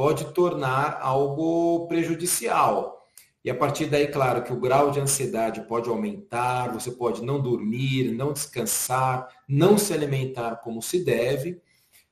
pode 0.00 0.32
tornar 0.32 0.98
algo 1.02 1.86
prejudicial. 1.86 3.06
E 3.44 3.50
a 3.50 3.54
partir 3.54 3.84
daí, 3.84 4.06
claro, 4.06 4.42
que 4.42 4.50
o 4.50 4.58
grau 4.58 4.90
de 4.90 4.98
ansiedade 4.98 5.60
pode 5.68 5.90
aumentar, 5.90 6.72
você 6.72 6.90
pode 6.90 7.22
não 7.22 7.38
dormir, 7.38 8.10
não 8.10 8.32
descansar, 8.32 9.28
não 9.46 9.76
se 9.76 9.92
alimentar 9.92 10.56
como 10.64 10.80
se 10.80 11.04
deve, 11.04 11.60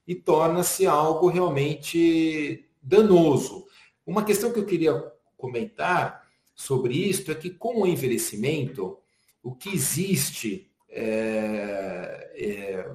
e 0.06 0.14
torna-se 0.14 0.86
algo 0.86 1.28
realmente 1.28 2.68
danoso. 2.82 3.64
Uma 4.06 4.22
questão 4.22 4.52
que 4.52 4.58
eu 4.58 4.66
queria 4.66 5.10
comentar 5.38 6.28
sobre 6.54 6.92
isso 6.92 7.30
é 7.30 7.34
que 7.34 7.48
com 7.48 7.80
o 7.80 7.86
envelhecimento, 7.86 8.98
o 9.42 9.54
que 9.54 9.70
existe 9.70 10.70
é, 10.90 12.32
é, 12.34 12.90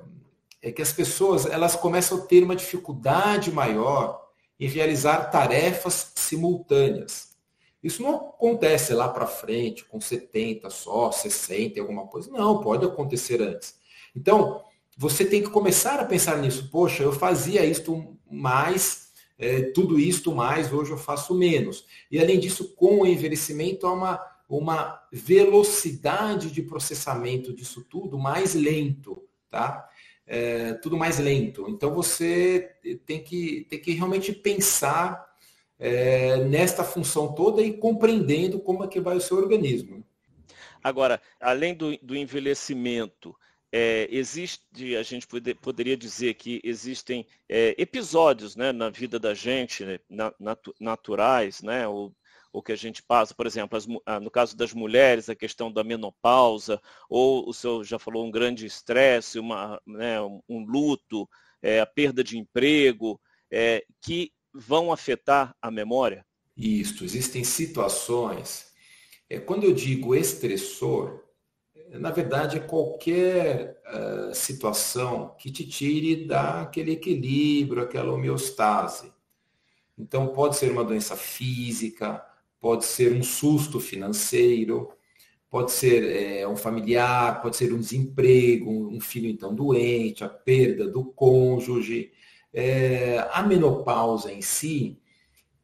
é 0.61 0.71
que 0.71 0.83
as 0.83 0.93
pessoas 0.93 1.47
elas 1.47 1.75
começam 1.75 2.19
a 2.19 2.21
ter 2.21 2.43
uma 2.43 2.55
dificuldade 2.55 3.51
maior 3.51 4.22
realizar 4.67 5.31
tarefas 5.31 6.11
simultâneas. 6.15 7.33
Isso 7.83 8.01
não 8.01 8.15
acontece 8.15 8.93
lá 8.93 9.09
para 9.09 9.27
frente, 9.27 9.83
com 9.83 9.99
70 9.99 10.69
só, 10.69 11.11
60, 11.11 11.81
alguma 11.81 12.07
coisa. 12.07 12.31
Não, 12.31 12.61
pode 12.61 12.85
acontecer 12.85 13.41
antes. 13.41 13.75
Então, 14.15 14.63
você 14.97 15.25
tem 15.25 15.43
que 15.43 15.49
começar 15.49 15.99
a 15.99 16.05
pensar 16.05 16.37
nisso. 16.37 16.69
Poxa, 16.71 17.03
eu 17.03 17.11
fazia 17.11 17.65
isto 17.65 18.17
mais, 18.29 19.09
é, 19.37 19.63
tudo 19.63 19.99
isto 19.99 20.33
mais, 20.33 20.71
hoje 20.71 20.91
eu 20.91 20.97
faço 20.97 21.35
menos. 21.35 21.85
E 22.09 22.19
além 22.19 22.39
disso, 22.39 22.73
com 22.75 23.01
o 23.01 23.07
envelhecimento, 23.07 23.85
há 23.85 23.91
uma, 23.91 24.25
uma 24.47 25.01
velocidade 25.11 26.51
de 26.51 26.61
processamento 26.61 27.53
disso 27.53 27.85
tudo 27.89 28.17
mais 28.17 28.53
lento. 28.53 29.23
Tá? 29.49 29.87
É, 30.25 30.73
tudo 30.75 30.97
mais 30.97 31.19
lento. 31.19 31.65
Então 31.69 31.93
você 31.93 32.75
tem 33.05 33.23
que, 33.23 33.65
tem 33.69 33.79
que 33.79 33.91
realmente 33.93 34.31
pensar 34.33 35.33
é, 35.79 36.37
nesta 36.45 36.83
função 36.83 37.33
toda 37.33 37.61
e 37.61 37.73
compreendendo 37.77 38.59
como 38.59 38.83
é 38.83 38.87
que 38.87 38.99
vai 38.99 39.15
o 39.15 39.21
seu 39.21 39.37
organismo. 39.37 40.05
Agora, 40.83 41.21
além 41.39 41.73
do, 41.73 41.97
do 41.97 42.15
envelhecimento, 42.15 43.35
é, 43.71 44.07
existe, 44.11 44.95
a 44.95 45.01
gente 45.01 45.25
pode, 45.25 45.53
poderia 45.55 45.97
dizer 45.97 46.35
que 46.35 46.61
existem 46.63 47.25
é, 47.49 47.73
episódios 47.77 48.55
né, 48.55 48.71
na 48.71 48.89
vida 48.89 49.17
da 49.17 49.33
gente, 49.33 49.83
né, 49.83 49.99
nat, 50.39 50.59
naturais, 50.79 51.61
né, 51.63 51.87
ou 51.87 52.13
o 52.53 52.61
que 52.61 52.71
a 52.71 52.75
gente 52.75 53.01
passa, 53.01 53.33
por 53.33 53.47
exemplo, 53.47 53.75
as, 53.75 53.87
ah, 54.05 54.19
no 54.19 54.29
caso 54.29 54.55
das 54.55 54.73
mulheres, 54.73 55.27
a 55.27 55.35
questão 55.35 55.71
da 55.71 55.83
menopausa, 55.83 56.79
ou 57.09 57.49
o 57.49 57.53
senhor 57.53 57.83
já 57.83 57.97
falou 57.97 58.23
um 58.23 58.31
grande 58.31 58.67
estresse, 58.67 59.39
né, 59.87 60.21
um 60.47 60.63
luto, 60.63 61.27
é, 61.61 61.79
a 61.79 61.85
perda 61.85 62.23
de 62.23 62.37
emprego, 62.37 63.19
é, 63.51 63.83
que 63.99 64.31
vão 64.53 64.91
afetar 64.91 65.55
a 65.59 65.71
memória? 65.71 66.23
Isso, 66.55 67.03
existem 67.03 67.43
situações. 67.43 68.71
É, 69.27 69.39
quando 69.39 69.63
eu 69.63 69.73
digo 69.73 70.13
estressor, 70.13 71.23
na 71.89 72.11
verdade 72.11 72.57
é 72.57 72.59
qualquer 72.59 73.81
uh, 73.87 74.33
situação 74.33 75.35
que 75.39 75.51
te 75.51 75.67
tire 75.67 76.27
daquele 76.27 76.91
equilíbrio, 76.91 77.81
aquela 77.81 78.13
homeostase. 78.13 79.11
Então 79.97 80.27
pode 80.27 80.55
ser 80.55 80.71
uma 80.71 80.83
doença 80.83 81.15
física, 81.15 82.23
pode 82.63 82.85
ser 82.85 83.11
um 83.11 83.21
susto 83.21 83.77
financeiro, 83.77 84.89
pode 85.49 85.69
ser 85.73 86.05
é, 86.05 86.47
um 86.47 86.55
familiar, 86.55 87.41
pode 87.41 87.57
ser 87.57 87.73
um 87.73 87.77
desemprego, 87.77 88.87
um 88.87 89.01
filho 89.01 89.29
então 89.29 89.53
doente, 89.53 90.23
a 90.23 90.29
perda 90.29 90.87
do 90.87 91.03
cônjuge. 91.03 92.13
É, 92.53 93.27
a 93.33 93.43
menopausa 93.43 94.31
em 94.31 94.41
si, 94.41 94.97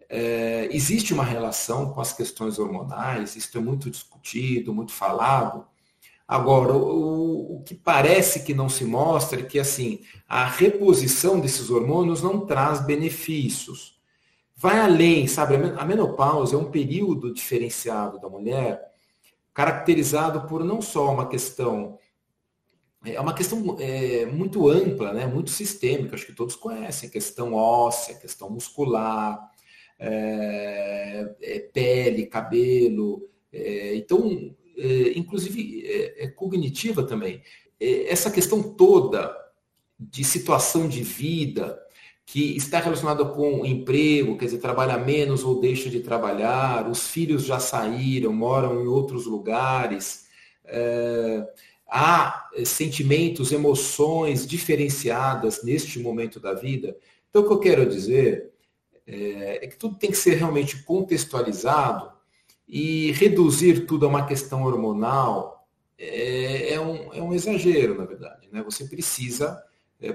é, 0.09 0.67
existe 0.73 1.13
uma 1.13 1.23
relação 1.23 1.93
com 1.93 2.01
as 2.01 2.11
questões 2.11 2.59
hormonais, 2.59 3.37
isso 3.37 3.57
é 3.57 3.61
muito 3.61 3.89
discutido, 3.89 4.73
muito 4.73 4.91
falado. 4.91 5.65
Agora, 6.27 6.73
o, 6.75 7.59
o 7.59 7.63
que 7.63 7.75
parece 7.75 8.43
que 8.43 8.53
não 8.53 8.67
se 8.67 8.83
mostra 8.83 9.39
é 9.39 9.45
que 9.45 9.57
assim, 9.57 10.01
a 10.27 10.43
reposição 10.45 11.39
desses 11.39 11.69
hormônios 11.69 12.21
não 12.21 12.45
traz 12.45 12.85
benefícios 12.85 13.98
vai 14.59 14.77
além, 14.77 15.25
sabe? 15.25 15.55
A 15.55 15.85
menopausa 15.85 16.53
é 16.53 16.59
um 16.59 16.69
período 16.69 17.33
diferenciado 17.33 18.19
da 18.19 18.27
mulher, 18.27 18.91
caracterizado 19.53 20.45
por 20.49 20.65
não 20.65 20.81
só 20.81 21.13
uma 21.13 21.29
questão, 21.29 21.97
é 23.05 23.17
uma 23.21 23.33
questão 23.33 23.77
é, 23.79 24.25
muito 24.25 24.67
ampla, 24.67 25.13
né? 25.13 25.25
muito 25.25 25.49
sistêmica, 25.49 26.13
acho 26.13 26.25
que 26.25 26.35
todos 26.35 26.57
conhecem, 26.57 27.09
questão 27.09 27.53
óssea, 27.53 28.15
questão 28.15 28.49
muscular, 28.49 29.39
é, 29.97 31.35
é, 31.41 31.59
pele, 31.59 32.25
cabelo, 32.25 33.29
é, 33.53 33.95
então, 33.95 34.53
é, 34.77 35.17
inclusive 35.17 35.85
é, 36.17 36.27
cognitiva 36.27 37.01
também. 37.03 37.41
essa 37.79 38.29
questão 38.29 38.61
toda 38.61 39.33
de 39.97 40.25
situação 40.25 40.89
de 40.89 41.01
vida, 41.01 41.79
que 42.31 42.55
está 42.55 42.79
relacionada 42.79 43.25
com 43.25 43.65
emprego, 43.65 44.37
quer 44.37 44.45
dizer, 44.45 44.59
trabalha 44.59 44.99
menos 44.99 45.43
ou 45.43 45.59
deixa 45.59 45.89
de 45.89 45.99
trabalhar, 45.99 46.87
os 46.87 47.07
filhos 47.07 47.43
já 47.43 47.57
saíram, 47.57 48.31
moram 48.31 48.83
em 48.83 48.85
outros 48.87 49.25
lugares, 49.25 50.27
é, 50.63 51.43
há 51.89 52.47
sentimentos, 52.63 53.51
emoções 53.51 54.45
diferenciadas 54.45 55.63
neste 55.63 55.97
momento 55.97 56.39
da 56.39 56.53
vida. 56.53 56.95
Então, 57.31 57.41
o 57.41 57.47
que 57.47 57.53
eu 57.53 57.59
quero 57.59 57.89
dizer 57.89 58.51
é, 59.07 59.65
é 59.65 59.67
que 59.67 59.75
tudo 59.75 59.97
tem 59.97 60.11
que 60.11 60.17
ser 60.17 60.35
realmente 60.35 60.83
contextualizado 60.83 62.11
e 62.67 63.11
reduzir 63.13 63.87
tudo 63.87 64.05
a 64.05 64.09
uma 64.09 64.27
questão 64.27 64.61
hormonal 64.65 65.67
é, 65.97 66.73
é, 66.73 66.79
um, 66.79 67.11
é 67.11 67.23
um 67.23 67.33
exagero, 67.33 67.97
na 67.97 68.05
verdade. 68.05 68.47
Né? 68.51 68.61
Você 68.61 68.85
precisa 68.85 69.59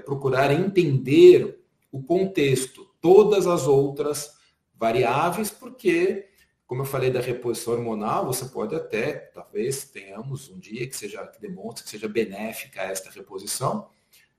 procurar 0.05 0.53
entender 0.53 1.64
o 1.95 2.03
contexto, 2.03 2.85
todas 2.99 3.47
as 3.47 3.67
outras 3.67 4.33
variáveis, 4.73 5.49
porque, 5.49 6.27
como 6.67 6.81
eu 6.81 6.85
falei 6.85 7.09
da 7.09 7.21
reposição 7.21 7.73
hormonal, 7.73 8.25
você 8.25 8.45
pode 8.45 8.75
até, 8.75 9.13
talvez 9.13 9.85
tenhamos 9.85 10.49
um 10.49 10.59
dia 10.59 10.85
que 10.85 10.95
seja 10.95 11.25
que 11.25 11.39
demonstre 11.39 11.85
que 11.85 11.89
seja 11.89 12.09
benéfica 12.09 12.81
esta 12.81 13.09
reposição 13.09 13.87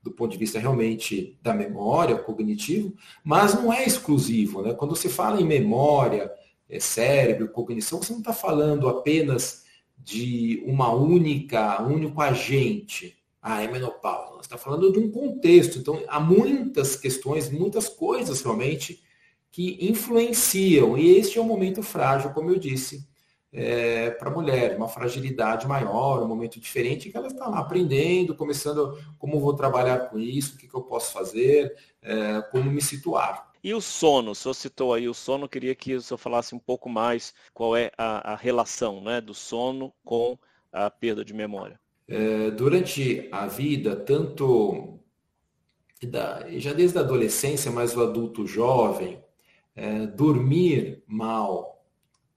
do 0.03 0.13
ponto 0.13 0.33
de 0.33 0.39
vista 0.39 0.59
realmente 0.59 1.39
da 1.43 1.55
memória, 1.55 2.19
cognitivo, 2.19 2.95
mas 3.25 3.55
não 3.55 3.73
é 3.73 3.85
exclusivo. 3.85 4.61
Né? 4.61 4.75
Quando 4.75 4.95
se 4.95 5.09
fala 5.09 5.41
em 5.41 5.45
memória, 5.45 6.31
é, 6.69 6.79
cérebro, 6.79 7.49
cognição, 7.49 8.03
você 8.03 8.13
não 8.13 8.21
está 8.21 8.35
falando 8.35 8.87
apenas 8.87 9.65
de 9.99 10.63
uma 10.67 10.93
única, 10.93 11.83
único 11.83 12.21
agente. 12.21 13.17
Ah, 13.49 13.63
é 13.63 13.69
menopausa. 13.69 14.33
Você 14.33 14.41
está 14.41 14.59
falando 14.59 14.93
de 14.93 14.99
um 14.99 15.09
contexto. 15.09 15.79
Então, 15.79 16.03
há 16.09 16.19
muitas 16.19 16.97
questões, 16.97 17.49
muitas 17.49 17.89
coisas 17.89 18.43
realmente 18.43 19.01
que 19.53 19.79
influenciam. 19.81 20.99
E 20.99 21.17
este 21.17 21.39
é 21.39 21.41
um 21.41 21.45
momento 21.45 21.81
frágil, 21.81 22.33
como 22.33 22.51
eu 22.51 22.59
disse, 22.59 23.09
é, 23.53 24.11
para 24.11 24.31
a 24.31 24.35
mulher, 24.35 24.77
uma 24.77 24.89
fragilidade 24.89 25.65
maior, 25.65 26.25
um 26.25 26.27
momento 26.27 26.59
diferente, 26.59 27.09
que 27.09 27.17
ela 27.17 27.29
está 27.29 27.47
lá 27.47 27.61
aprendendo, 27.61 28.35
começando 28.35 28.99
como 29.17 29.39
vou 29.39 29.55
trabalhar 29.55 30.11
com 30.11 30.19
isso, 30.19 30.57
o 30.57 30.59
que, 30.59 30.67
que 30.67 30.75
eu 30.75 30.83
posso 30.83 31.13
fazer, 31.13 31.73
é, 32.03 32.43
como 32.51 32.69
me 32.69 32.83
situar. 32.83 33.53
E 33.63 33.73
o 33.73 33.81
sono, 33.81 34.33
o 34.33 34.35
senhor 34.35 34.55
citou 34.55 34.93
aí 34.93 35.09
o 35.09 35.15
sono, 35.15 35.49
queria 35.49 35.75
que 35.77 35.95
o 35.95 36.03
senhor 36.03 36.19
falasse 36.19 36.53
um 36.53 36.59
pouco 36.59 36.89
mais 36.89 37.33
qual 37.55 37.77
é 37.77 37.93
a, 37.97 38.33
a 38.33 38.35
relação 38.35 39.01
né, 39.01 39.21
do 39.21 39.35
sono 39.35 39.95
com 40.05 40.37
a 40.73 40.91
perda 40.91 41.25
de 41.25 41.33
memória. 41.33 41.79
É, 42.09 42.51
durante 42.53 43.29
a 43.33 43.47
vida, 43.47 43.97
tanto 43.97 45.01
da, 46.03 46.47
já 46.59 46.73
desde 46.73 46.99
a 46.99 47.01
adolescência, 47.01 47.71
mas 47.71 47.97
o 47.97 48.03
adulto 48.03 48.47
jovem, 48.47 49.23
é, 49.75 50.07
dormir 50.07 51.03
mal 51.07 51.85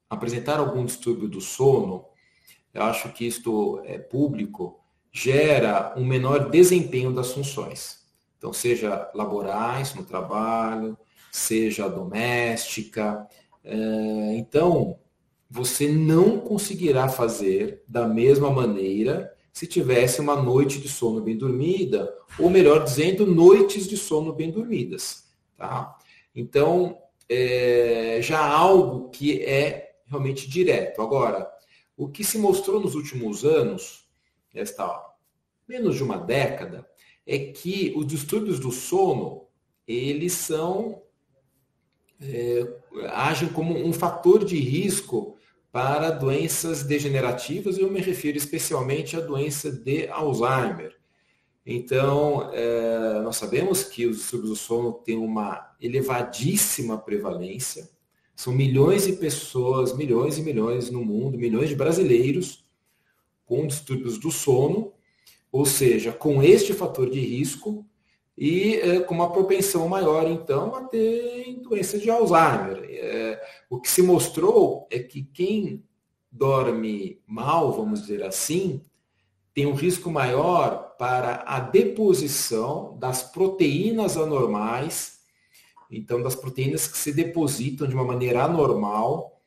apresentar 0.10 0.60
algum 0.60 0.84
distúrbio 0.84 1.28
do 1.28 1.40
sono, 1.40 2.06
eu 2.74 2.84
acho 2.84 3.12
que 3.14 3.26
isto 3.26 3.82
é 3.86 3.98
público, 3.98 4.80
gera 5.12 5.94
um 5.98 6.06
menor 6.06 6.50
desempenho 6.50 7.14
das 7.14 7.32
funções. 7.32 8.00
Então, 8.38 8.54
seja 8.54 9.10
laborais, 9.14 9.94
no 9.94 10.04
trabalho, 10.04 10.98
seja 11.32 11.90
doméstica. 11.90 13.28
É, 13.64 14.36
então, 14.36 14.98
você 15.50 15.90
não 15.92 16.40
conseguirá 16.40 17.10
fazer 17.10 17.84
da 17.88 18.08
mesma 18.08 18.50
maneira 18.50 19.34
se 19.52 19.68
tivesse 19.68 20.22
uma 20.22 20.36
noite 20.36 20.80
de 20.80 20.88
sono 20.88 21.22
bem 21.22 21.38
dormida, 21.38 22.14
ou 22.38 22.50
melhor 22.50 22.84
dizendo, 22.84 23.26
noites 23.26 23.88
de 23.88 23.98
sono 23.98 24.34
bem 24.34 24.52
dormidas. 24.52 25.28
Tá? 25.58 25.98
Então, 26.36 26.98
é, 27.28 28.20
já 28.22 28.44
algo 28.44 29.10
que 29.10 29.44
é 29.44 29.96
realmente 30.06 30.50
direto. 30.50 31.02
Agora, 31.02 31.50
o 31.96 32.08
que 32.08 32.24
se 32.24 32.38
mostrou 32.38 32.80
nos 32.80 32.96
últimos 32.96 33.44
anos, 33.44 34.08
esta 34.54 35.06
menos 35.68 35.96
de 35.96 36.04
uma 36.04 36.18
década, 36.18 36.88
é 37.26 37.38
que 37.38 37.94
os 37.96 38.08
distúrbios 38.08 38.60
do 38.60 38.72
sono, 38.72 39.48
eles 39.88 40.34
são 40.34 41.04
é, 42.22 42.68
agem 43.12 43.50
como 43.50 43.78
um 43.78 43.94
fator 43.94 44.44
de 44.44 44.58
risco 44.60 45.38
para 45.72 46.10
doenças 46.10 46.84
degenerativas, 46.84 47.78
eu 47.78 47.90
me 47.90 48.02
refiro 48.02 48.38
especialmente 48.38 49.16
à 49.16 49.20
doença 49.20 49.72
de 49.72 50.08
Alzheimer. 50.08 50.98
Então, 51.66 52.50
é, 52.52 53.22
nós 53.22 53.36
sabemos 53.36 53.84
que 53.84 54.08
os 54.08 54.18
distúrbios 54.18 54.50
do 54.50 54.56
sono 54.56 54.94
têm 54.94 55.18
uma 55.18 55.76
elevadíssima 55.80 56.98
prevalência, 56.98 57.90
são 58.36 58.54
milhões 58.54 59.06
de 59.06 59.14
pessoas, 59.14 59.96
milhões 59.96 60.38
e 60.38 60.42
milhões 60.42 60.90
no 60.90 61.04
mundo, 61.04 61.38
milhões 61.38 61.70
de 61.70 61.76
brasileiros 61.76 62.66
com 63.46 63.68
distúrbios 63.68 64.18
do 64.18 64.32
sono, 64.32 64.94
ou 65.52 65.66
seja, 65.66 66.12
com 66.12 66.42
este 66.42 66.74
fator 66.74 67.10
de 67.10 67.20
risco 67.20 67.86
e 68.40 68.76
é, 68.76 69.00
com 69.02 69.14
uma 69.14 69.32
propensão 69.32 69.88
maior, 69.88 70.26
então, 70.32 70.74
a 70.74 70.86
ter 70.86 71.60
doença 71.62 72.00
de 72.00 72.10
Alzheimer. 72.10 72.86
É, 72.90 73.42
o 73.70 73.80
que 73.80 73.92
se 73.92 74.02
mostrou 74.02 74.88
é 74.90 75.00
que 75.00 75.24
quem 75.24 75.84
dorme 76.32 77.22
mal, 77.28 77.72
vamos 77.74 78.02
dizer 78.02 78.24
assim, 78.24 78.82
tem 79.54 79.66
um 79.66 79.74
risco 79.74 80.10
maior 80.10 80.96
para 80.98 81.44
a 81.46 81.60
deposição 81.60 82.98
das 82.98 83.22
proteínas 83.24 84.16
anormais 84.16 85.20
então 85.90 86.22
das 86.22 86.36
proteínas 86.36 86.88
que 86.88 86.98
se 86.98 87.12
depositam 87.12 87.88
de 87.88 87.96
uma 87.96 88.04
maneira 88.04 88.44
anormal 88.44 89.42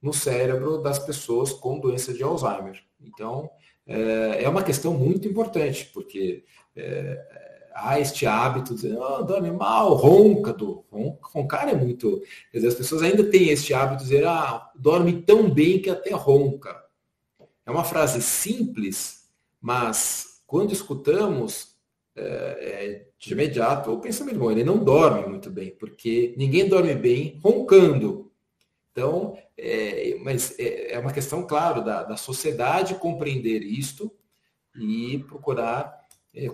no 0.00 0.12
cérebro 0.12 0.78
das 0.78 0.98
pessoas 0.98 1.52
com 1.52 1.80
doença 1.80 2.14
de 2.14 2.22
Alzheimer. 2.22 2.80
Então, 3.00 3.50
é, 3.84 4.44
é 4.44 4.48
uma 4.48 4.62
questão 4.62 4.94
muito 4.94 5.26
importante, 5.26 5.90
porque 5.92 6.44
é, 6.76 7.47
há 7.80 8.00
este 8.00 8.26
hábito 8.26 8.74
de 8.74 8.92
oh, 8.96 9.22
dorme 9.22 9.50
mal, 9.50 9.94
ronca, 9.94 10.52
do, 10.52 10.84
roncar 11.22 11.68
é 11.68 11.74
muito. 11.74 12.20
Quer 12.50 12.58
dizer, 12.58 12.68
as 12.68 12.74
pessoas 12.74 13.02
ainda 13.02 13.24
têm 13.24 13.50
este 13.50 13.72
hábito 13.72 14.02
de 14.02 14.10
dizer, 14.10 14.26
ah, 14.26 14.70
dorme 14.74 15.22
tão 15.22 15.48
bem 15.48 15.80
que 15.80 15.90
até 15.90 16.12
ronca. 16.12 16.84
É 17.64 17.70
uma 17.70 17.84
frase 17.84 18.20
simples, 18.20 19.28
mas 19.60 20.42
quando 20.46 20.72
escutamos, 20.72 21.76
é, 22.16 22.24
é, 22.24 23.06
de 23.18 23.32
imediato 23.32 23.92
o 23.92 24.00
pensamento, 24.00 24.38
bom, 24.38 24.50
ele 24.50 24.64
não 24.64 24.82
dorme 24.82 25.26
muito 25.26 25.50
bem, 25.50 25.70
porque 25.70 26.34
ninguém 26.36 26.68
dorme 26.68 26.94
bem 26.94 27.38
roncando. 27.42 28.32
Então, 28.90 29.38
é, 29.56 30.18
mas 30.22 30.58
é, 30.58 30.94
é 30.94 30.98
uma 30.98 31.12
questão, 31.12 31.46
claro, 31.46 31.84
da, 31.84 32.02
da 32.02 32.16
sociedade 32.16 32.94
compreender 32.96 33.62
isto 33.62 34.10
e 34.74 35.18
procurar 35.28 35.97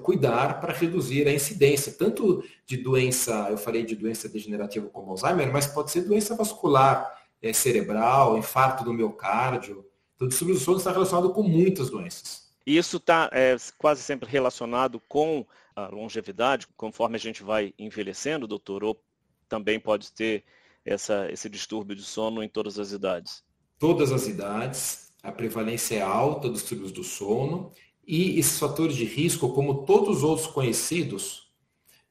cuidar 0.02 0.60
para 0.60 0.72
reduzir 0.72 1.26
a 1.28 1.32
incidência, 1.32 1.92
tanto 1.92 2.44
de 2.64 2.76
doença, 2.76 3.48
eu 3.50 3.58
falei 3.58 3.84
de 3.84 3.94
doença 3.94 4.28
degenerativa 4.28 4.88
como 4.88 5.10
Alzheimer, 5.10 5.52
mas 5.52 5.66
pode 5.66 5.90
ser 5.90 6.02
doença 6.02 6.36
vascular 6.36 7.10
é, 7.42 7.52
cerebral, 7.52 8.38
infarto 8.38 8.84
do 8.84 8.94
miocárdio. 8.94 9.84
Então, 10.14 10.26
o 10.26 10.30
distúrbio 10.30 10.54
do 10.54 10.60
sono 10.60 10.78
está 10.78 10.90
relacionado 10.90 11.32
com 11.32 11.42
muitas 11.42 11.90
doenças. 11.90 12.44
E 12.66 12.78
isso 12.78 12.96
está 12.96 13.28
é, 13.32 13.56
quase 13.76 14.02
sempre 14.02 14.28
relacionado 14.28 15.00
com 15.08 15.46
a 15.76 15.88
longevidade, 15.88 16.66
conforme 16.76 17.16
a 17.16 17.20
gente 17.20 17.42
vai 17.42 17.74
envelhecendo, 17.78 18.46
doutor, 18.46 18.82
ou 18.84 19.02
também 19.48 19.78
pode 19.78 20.12
ter 20.12 20.44
essa, 20.84 21.30
esse 21.30 21.48
distúrbio 21.48 21.96
de 21.96 22.02
sono 22.02 22.42
em 22.42 22.48
todas 22.48 22.78
as 22.78 22.92
idades? 22.92 23.44
Todas 23.78 24.12
as 24.12 24.26
idades, 24.26 25.12
a 25.22 25.32
prevalência 25.32 25.96
é 25.96 26.02
alta 26.02 26.48
dos 26.48 26.60
distúrbios 26.60 26.92
do 26.92 27.04
sono 27.04 27.72
e 28.06 28.38
esses 28.38 28.58
fatores 28.58 28.96
de 28.96 29.04
risco, 29.04 29.50
como 29.50 29.84
todos 29.84 30.18
os 30.18 30.22
outros 30.22 30.46
conhecidos, 30.46 31.52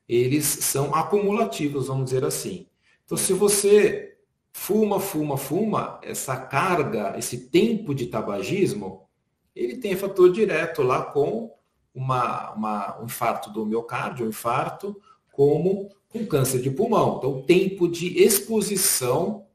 eles 0.07 0.45
são 0.45 0.93
acumulativos, 0.93 1.87
vamos 1.87 2.05
dizer 2.05 2.25
assim. 2.25 2.67
Então, 3.05 3.17
se 3.17 3.33
você 3.33 4.17
fuma, 4.51 4.99
fuma, 4.99 5.37
fuma, 5.37 5.99
essa 6.03 6.35
carga, 6.35 7.15
esse 7.17 7.49
tempo 7.49 7.93
de 7.93 8.07
tabagismo, 8.07 9.07
ele 9.55 9.77
tem 9.77 9.95
fator 9.95 10.31
direto 10.31 10.81
lá 10.81 11.03
com 11.03 11.53
uma, 11.93 12.51
uma, 12.53 13.01
um 13.01 13.05
infarto 13.05 13.51
do 13.51 13.65
miocárdio, 13.65 14.25
um 14.25 14.29
infarto, 14.29 14.99
como 15.31 15.89
com 16.09 16.25
câncer 16.25 16.61
de 16.61 16.71
pulmão. 16.71 17.17
Então, 17.17 17.41
tempo 17.43 17.87
de 17.87 18.21
exposição 18.21 19.45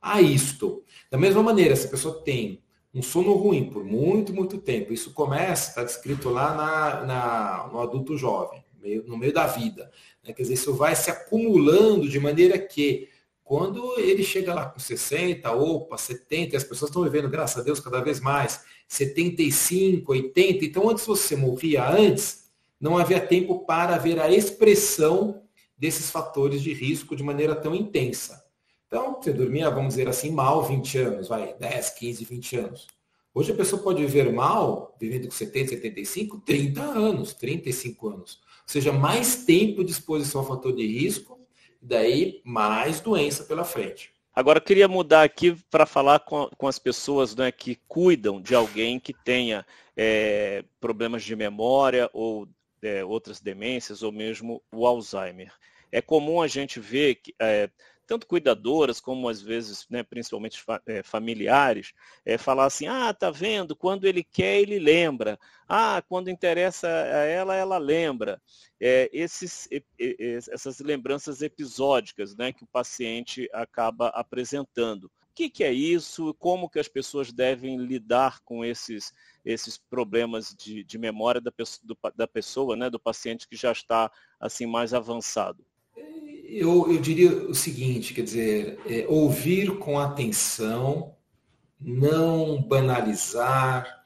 a 0.00 0.20
isto. 0.20 0.82
Da 1.10 1.18
mesma 1.18 1.42
maneira, 1.42 1.76
se 1.76 1.86
a 1.86 1.90
pessoa 1.90 2.22
tem 2.22 2.63
um 2.94 3.02
sono 3.02 3.32
ruim 3.34 3.68
por 3.68 3.84
muito, 3.84 4.32
muito 4.32 4.58
tempo, 4.58 4.92
isso 4.92 5.12
começa, 5.12 5.70
está 5.70 5.82
descrito 5.82 6.30
lá 6.30 6.54
na, 6.54 7.04
na, 7.04 7.68
no 7.72 7.80
adulto 7.80 8.16
jovem, 8.16 8.64
no 9.06 9.16
meio 9.16 9.32
da 9.32 9.46
vida. 9.46 9.90
Né? 10.22 10.32
Quer 10.32 10.42
dizer, 10.42 10.54
isso 10.54 10.74
vai 10.74 10.94
se 10.94 11.10
acumulando 11.10 12.08
de 12.08 12.20
maneira 12.20 12.56
que 12.58 13.08
quando 13.42 13.98
ele 13.98 14.22
chega 14.22 14.54
lá 14.54 14.66
com 14.66 14.78
60, 14.78 15.52
opa, 15.52 15.98
70, 15.98 16.56
as 16.56 16.64
pessoas 16.64 16.88
estão 16.88 17.02
vivendo, 17.02 17.28
graças 17.28 17.58
a 17.58 17.62
Deus, 17.62 17.80
cada 17.80 18.00
vez 18.00 18.20
mais, 18.20 18.64
75, 18.88 20.12
80. 20.12 20.64
Então, 20.64 20.88
antes 20.88 21.04
você 21.04 21.36
morria 21.36 21.86
antes, 21.86 22.44
não 22.80 22.96
havia 22.96 23.20
tempo 23.20 23.66
para 23.66 23.98
ver 23.98 24.18
a 24.20 24.30
expressão 24.30 25.42
desses 25.76 26.10
fatores 26.10 26.62
de 26.62 26.72
risco 26.72 27.14
de 27.14 27.22
maneira 27.22 27.54
tão 27.54 27.74
intensa. 27.74 28.43
Então, 28.86 29.14
você 29.14 29.32
dormia, 29.32 29.70
vamos 29.70 29.94
dizer 29.94 30.08
assim, 30.08 30.30
mal 30.30 30.62
20 30.62 30.98
anos, 30.98 31.28
vai, 31.28 31.54
10, 31.54 31.90
15, 31.90 32.24
20 32.24 32.56
anos. 32.56 32.86
Hoje 33.34 33.50
a 33.50 33.56
pessoa 33.56 33.82
pode 33.82 34.00
viver 34.00 34.32
mal, 34.32 34.96
vivendo 35.00 35.24
com 35.24 35.32
70, 35.32 35.70
75, 35.70 36.40
30 36.40 36.80
anos, 36.80 37.34
35 37.34 38.08
anos. 38.08 38.34
Ou 38.34 38.68
seja, 38.68 38.92
mais 38.92 39.44
tempo 39.44 39.82
de 39.82 39.90
exposição 39.90 40.40
ao 40.40 40.46
fator 40.46 40.74
de 40.74 40.86
risco 40.86 41.34
daí 41.82 42.40
mais 42.44 43.00
doença 43.00 43.44
pela 43.44 43.64
frente. 43.64 44.12
Agora, 44.34 44.58
eu 44.58 44.62
queria 44.62 44.88
mudar 44.88 45.22
aqui 45.22 45.54
para 45.70 45.86
falar 45.86 46.20
com, 46.20 46.48
com, 46.56 46.66
as 46.66 46.78
pessoas 46.78 47.36
né, 47.36 47.52
que 47.52 47.78
cuidam 47.86 48.40
de 48.40 48.54
alguém 48.54 48.98
que 48.98 49.12
tenha 49.12 49.64
é, 49.96 50.64
problemas 50.80 51.22
de 51.22 51.36
memória 51.36 52.10
ou 52.12 52.48
é, 52.82 53.04
outras 53.04 53.40
demências 53.40 54.02
ou 54.02 54.10
mesmo 54.10 54.62
o 54.72 54.86
Alzheimer. 54.86 55.52
É 55.92 56.00
comum 56.00 56.42
a 56.42 56.48
gente 56.48 56.80
ver 56.80 57.16
que, 57.16 57.34
é, 57.40 57.70
tanto 58.06 58.26
cuidadoras 58.26 59.00
como 59.00 59.28
às 59.28 59.40
vezes, 59.40 59.86
né, 59.88 60.02
principalmente 60.02 60.60
fa 60.60 60.80
é, 60.86 61.02
familiares, 61.02 61.92
é, 62.24 62.36
falar 62.36 62.66
assim, 62.66 62.86
ah, 62.86 63.12
tá 63.12 63.30
vendo, 63.30 63.74
quando 63.74 64.04
ele 64.06 64.22
quer, 64.22 64.60
ele 64.60 64.78
lembra. 64.78 65.38
Ah, 65.68 66.02
quando 66.08 66.30
interessa 66.30 66.86
a 66.88 67.24
ela, 67.24 67.54
ela 67.54 67.78
lembra. 67.78 68.40
É, 68.80 69.08
esses, 69.12 69.68
essas 70.50 70.80
lembranças 70.80 71.40
episódicas 71.40 72.36
né, 72.36 72.52
que 72.52 72.64
o 72.64 72.68
paciente 72.68 73.48
acaba 73.52 74.08
apresentando. 74.08 75.04
O 75.04 75.10
que, 75.34 75.50
que 75.50 75.64
é 75.64 75.72
isso? 75.72 76.34
Como 76.34 76.68
que 76.68 76.78
as 76.78 76.86
pessoas 76.86 77.32
devem 77.32 77.76
lidar 77.76 78.40
com 78.44 78.64
esses, 78.64 79.12
esses 79.44 79.76
problemas 79.76 80.54
de, 80.54 80.84
de 80.84 80.98
memória 80.98 81.40
da, 81.40 81.52
do, 81.82 81.98
da 82.14 82.26
pessoa, 82.28 82.76
né, 82.76 82.88
do 82.88 83.00
paciente 83.00 83.48
que 83.48 83.56
já 83.56 83.72
está 83.72 84.12
assim 84.38 84.66
mais 84.66 84.94
avançado? 84.94 85.64
Eu, 86.46 86.92
eu 86.92 87.00
diria 87.00 87.30
o 87.48 87.54
seguinte, 87.54 88.14
quer 88.14 88.22
dizer, 88.22 88.78
é, 88.86 89.06
ouvir 89.08 89.78
com 89.78 89.98
atenção, 89.98 91.14
não 91.80 92.62
banalizar, 92.62 94.04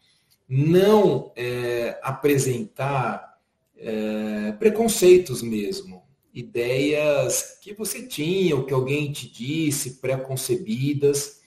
não 0.48 1.32
é, 1.36 1.98
apresentar 2.02 3.38
é, 3.76 4.52
preconceitos 4.52 5.42
mesmo 5.42 6.02
ideias 6.32 7.58
que 7.60 7.74
você 7.74 8.06
tinha, 8.06 8.54
ou 8.54 8.64
que 8.64 8.72
alguém 8.72 9.10
te 9.10 9.30
disse, 9.30 10.00
pré-concebidas. 10.00 11.40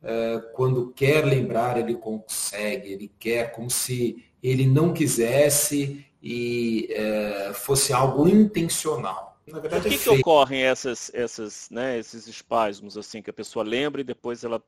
É, 0.00 0.40
quando 0.54 0.92
quer 0.92 1.24
lembrar, 1.24 1.76
ele 1.78 1.96
consegue, 1.96 2.92
ele 2.92 3.12
quer, 3.18 3.50
como 3.52 3.68
se 3.68 4.24
ele 4.40 4.66
não 4.66 4.92
quisesse 4.92 6.04
e 6.22 6.88
é, 6.90 7.52
fosse 7.52 7.92
algo 7.92 8.28
intencional. 8.28 9.27
Na 9.50 9.60
verdade, 9.60 9.82
Por 9.82 9.88
que, 9.88 9.94
é 9.94 9.98
que 9.98 10.20
ocorrem 10.20 10.62
essas, 10.62 11.10
essas, 11.14 11.68
né, 11.70 11.98
esses 11.98 12.26
espasmos, 12.26 12.96
assim, 12.96 13.22
que 13.22 13.30
a 13.30 13.32
pessoa 13.32 13.64
lembra 13.64 14.00
e 14.00 14.04
depois 14.04 14.44
ela, 14.44 14.62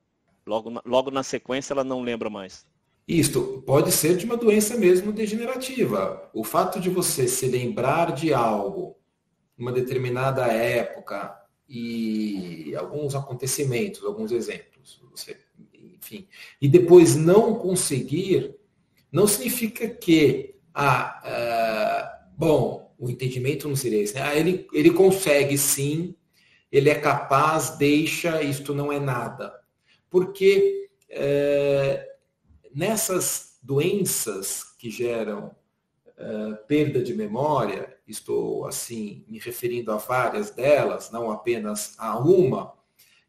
logo 0.45 0.69
na, 0.69 0.81
logo 0.85 1.11
na 1.11 1.23
sequência, 1.23 1.73
ela 1.73 1.83
não 1.83 2.01
lembra 2.01 2.29
mais? 2.29 2.65
Isto 3.07 3.63
pode 3.65 3.91
ser 3.91 4.15
de 4.15 4.25
uma 4.25 4.37
doença 4.37 4.77
mesmo 4.77 5.11
degenerativa. 5.11 6.29
O 6.33 6.43
fato 6.43 6.79
de 6.79 6.89
você 6.89 7.27
se 7.27 7.47
lembrar 7.47 8.13
de 8.13 8.33
algo 8.33 8.95
uma 9.57 9.71
determinada 9.71 10.45
época 10.47 11.37
e 11.67 12.75
alguns 12.75 13.15
acontecimentos, 13.15 14.03
alguns 14.03 14.31
exemplos, 14.31 15.01
você, 15.11 15.37
enfim, 15.73 16.27
e 16.61 16.67
depois 16.67 17.15
não 17.15 17.55
conseguir, 17.55 18.55
não 19.11 19.27
significa 19.27 19.87
que, 19.87 20.55
ah, 20.73 21.21
ah, 21.23 22.27
bom, 22.35 22.80
o 23.01 23.09
entendimento 23.09 23.67
não 23.67 23.75
seria 23.75 24.03
esse, 24.03 24.13
né? 24.13 24.37
Ele, 24.37 24.67
ele 24.71 24.91
consegue 24.91 25.57
sim, 25.57 26.15
ele 26.71 26.87
é 26.87 26.93
capaz, 26.93 27.71
deixa, 27.71 28.43
isto 28.43 28.75
não 28.75 28.93
é 28.93 28.99
nada. 28.99 29.51
Porque 30.07 30.87
é, 31.09 32.07
nessas 32.71 33.57
doenças 33.63 34.63
que 34.77 34.91
geram 34.91 35.49
é, 36.15 36.53
perda 36.67 37.01
de 37.01 37.15
memória, 37.15 37.97
estou 38.07 38.67
assim 38.67 39.25
me 39.27 39.39
referindo 39.39 39.91
a 39.91 39.97
várias 39.97 40.51
delas, 40.51 41.09
não 41.09 41.31
apenas 41.31 41.95
a 41.97 42.19
uma, 42.19 42.71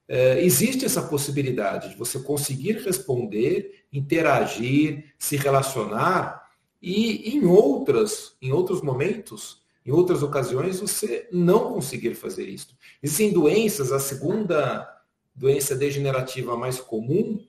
é, 0.06 0.44
existe 0.44 0.84
essa 0.84 1.00
possibilidade 1.00 1.88
de 1.88 1.96
você 1.96 2.20
conseguir 2.20 2.82
responder, 2.84 3.86
interagir, 3.90 5.14
se 5.18 5.34
relacionar 5.34 6.46
e 6.82 7.34
em 7.34 7.46
outras, 7.46 8.36
em 8.42 8.52
outros 8.52 8.82
momentos, 8.82 9.61
em 9.84 9.90
outras 9.90 10.22
ocasiões 10.22 10.80
você 10.80 11.28
não 11.32 11.72
conseguir 11.72 12.14
fazer 12.14 12.48
isso. 12.48 12.76
Existem 13.02 13.32
doenças, 13.32 13.92
a 13.92 13.98
segunda 13.98 14.88
doença 15.34 15.74
degenerativa 15.74 16.56
mais 16.56 16.80
comum, 16.80 17.44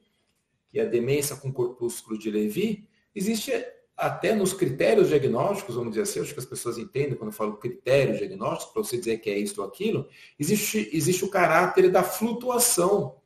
que 0.72 0.80
é 0.80 0.84
a 0.84 0.90
demência 0.90 1.36
com 1.36 1.52
corpúsculo 1.52 2.18
de 2.18 2.32
Levy, 2.32 2.88
existe 3.14 3.52
até 3.96 4.34
nos 4.34 4.54
critérios 4.54 5.10
diagnósticos, 5.10 5.76
vamos 5.76 5.92
dizer 5.92 6.02
assim, 6.02 6.20
acho 6.20 6.34
que 6.34 6.40
as 6.40 6.46
pessoas 6.46 6.78
entendem 6.78 7.16
quando 7.16 7.30
eu 7.30 7.36
falo 7.36 7.58
critério 7.58 8.18
diagnóstico, 8.18 8.74
para 8.74 8.84
você 8.84 8.98
dizer 8.98 9.20
que 9.20 9.30
é 9.30 9.38
isso 9.38 9.62
ou 9.62 9.68
aquilo, 9.68 10.08
existe, 10.40 10.90
existe 10.92 11.24
o 11.24 11.30
caráter 11.30 11.92
da 11.92 12.02
flutuação. 12.02 13.18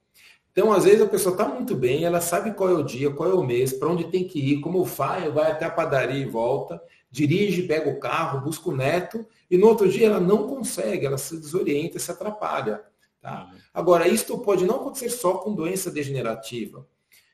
Então, 0.52 0.74
às 0.74 0.84
vezes, 0.86 1.02
a 1.02 1.08
pessoa 1.08 1.34
está 1.34 1.48
muito 1.48 1.76
bem, 1.76 2.04
ela 2.04 2.20
sabe 2.20 2.54
qual 2.54 2.70
é 2.70 2.74
o 2.74 2.84
dia, 2.84 3.12
qual 3.12 3.30
é 3.30 3.34
o 3.34 3.44
mês, 3.44 3.72
para 3.72 3.88
onde 3.88 4.10
tem 4.10 4.28
que 4.28 4.40
ir, 4.40 4.60
como 4.60 4.84
faz, 4.86 5.32
vai 5.34 5.52
até 5.52 5.66
a 5.66 5.70
padaria 5.70 6.20
e 6.20 6.26
volta, 6.26 6.82
dirige, 7.10 7.64
pega 7.64 7.90
o 7.90 8.00
carro, 8.00 8.42
busca 8.42 8.70
o 8.70 8.76
neto, 8.76 9.26
e 9.50 9.58
no 9.58 9.68
outro 9.68 9.90
dia 9.90 10.08
ela 10.08 10.20
não 10.20 10.48
consegue, 10.48 11.06
ela 11.06 11.18
se 11.18 11.38
desorienta, 11.38 12.00
se 12.00 12.12
atrapalha. 12.12 12.84
Tá? 13.22 13.52
Agora, 13.74 14.08
isso 14.08 14.38
pode 14.40 14.66
não 14.66 14.76
acontecer 14.76 15.10
só 15.10 15.36
com 15.36 15.56
doença 15.56 15.90
degenerativa. 15.90 16.88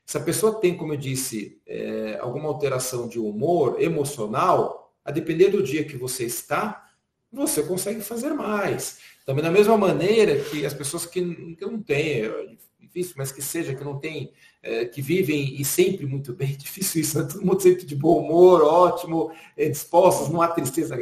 Se 0.06 0.18
a 0.18 0.20
pessoa 0.20 0.60
tem, 0.60 0.76
como 0.76 0.92
eu 0.92 0.98
disse, 0.98 1.60
é, 1.66 2.18
alguma 2.20 2.48
alteração 2.48 3.08
de 3.08 3.18
humor 3.18 3.80
emocional, 3.80 4.92
a 5.04 5.10
depender 5.10 5.48
do 5.48 5.62
dia 5.62 5.84
que 5.84 5.96
você 5.96 6.24
está, 6.24 6.88
você 7.32 7.62
consegue 7.62 8.00
fazer 8.00 8.32
mais. 8.32 8.98
Também 9.24 9.42
da 9.42 9.50
mesma 9.50 9.76
maneira 9.76 10.38
que 10.44 10.66
as 10.66 10.74
pessoas 10.74 11.06
que, 11.06 11.54
que 11.54 11.64
não 11.64 11.82
têm, 11.82 12.24
é 12.24 12.56
difícil, 12.78 13.14
mas 13.16 13.32
que 13.32 13.40
seja, 13.40 13.74
que 13.74 13.82
não 13.82 13.98
tem, 13.98 14.32
é, 14.62 14.84
que 14.84 15.00
vivem 15.00 15.60
e 15.60 15.64
sempre 15.64 16.06
muito 16.06 16.32
bem, 16.32 16.54
difícil 16.56 17.00
isso, 17.00 17.18
né? 17.18 17.26
todo 17.26 17.44
mundo 17.44 17.60
sempre 17.60 17.84
de 17.84 17.96
bom 17.96 18.18
humor, 18.18 18.62
ótimo, 18.62 19.32
é, 19.56 19.68
dispostos, 19.68 20.28
não 20.28 20.42
há 20.42 20.48
tristeza. 20.48 20.96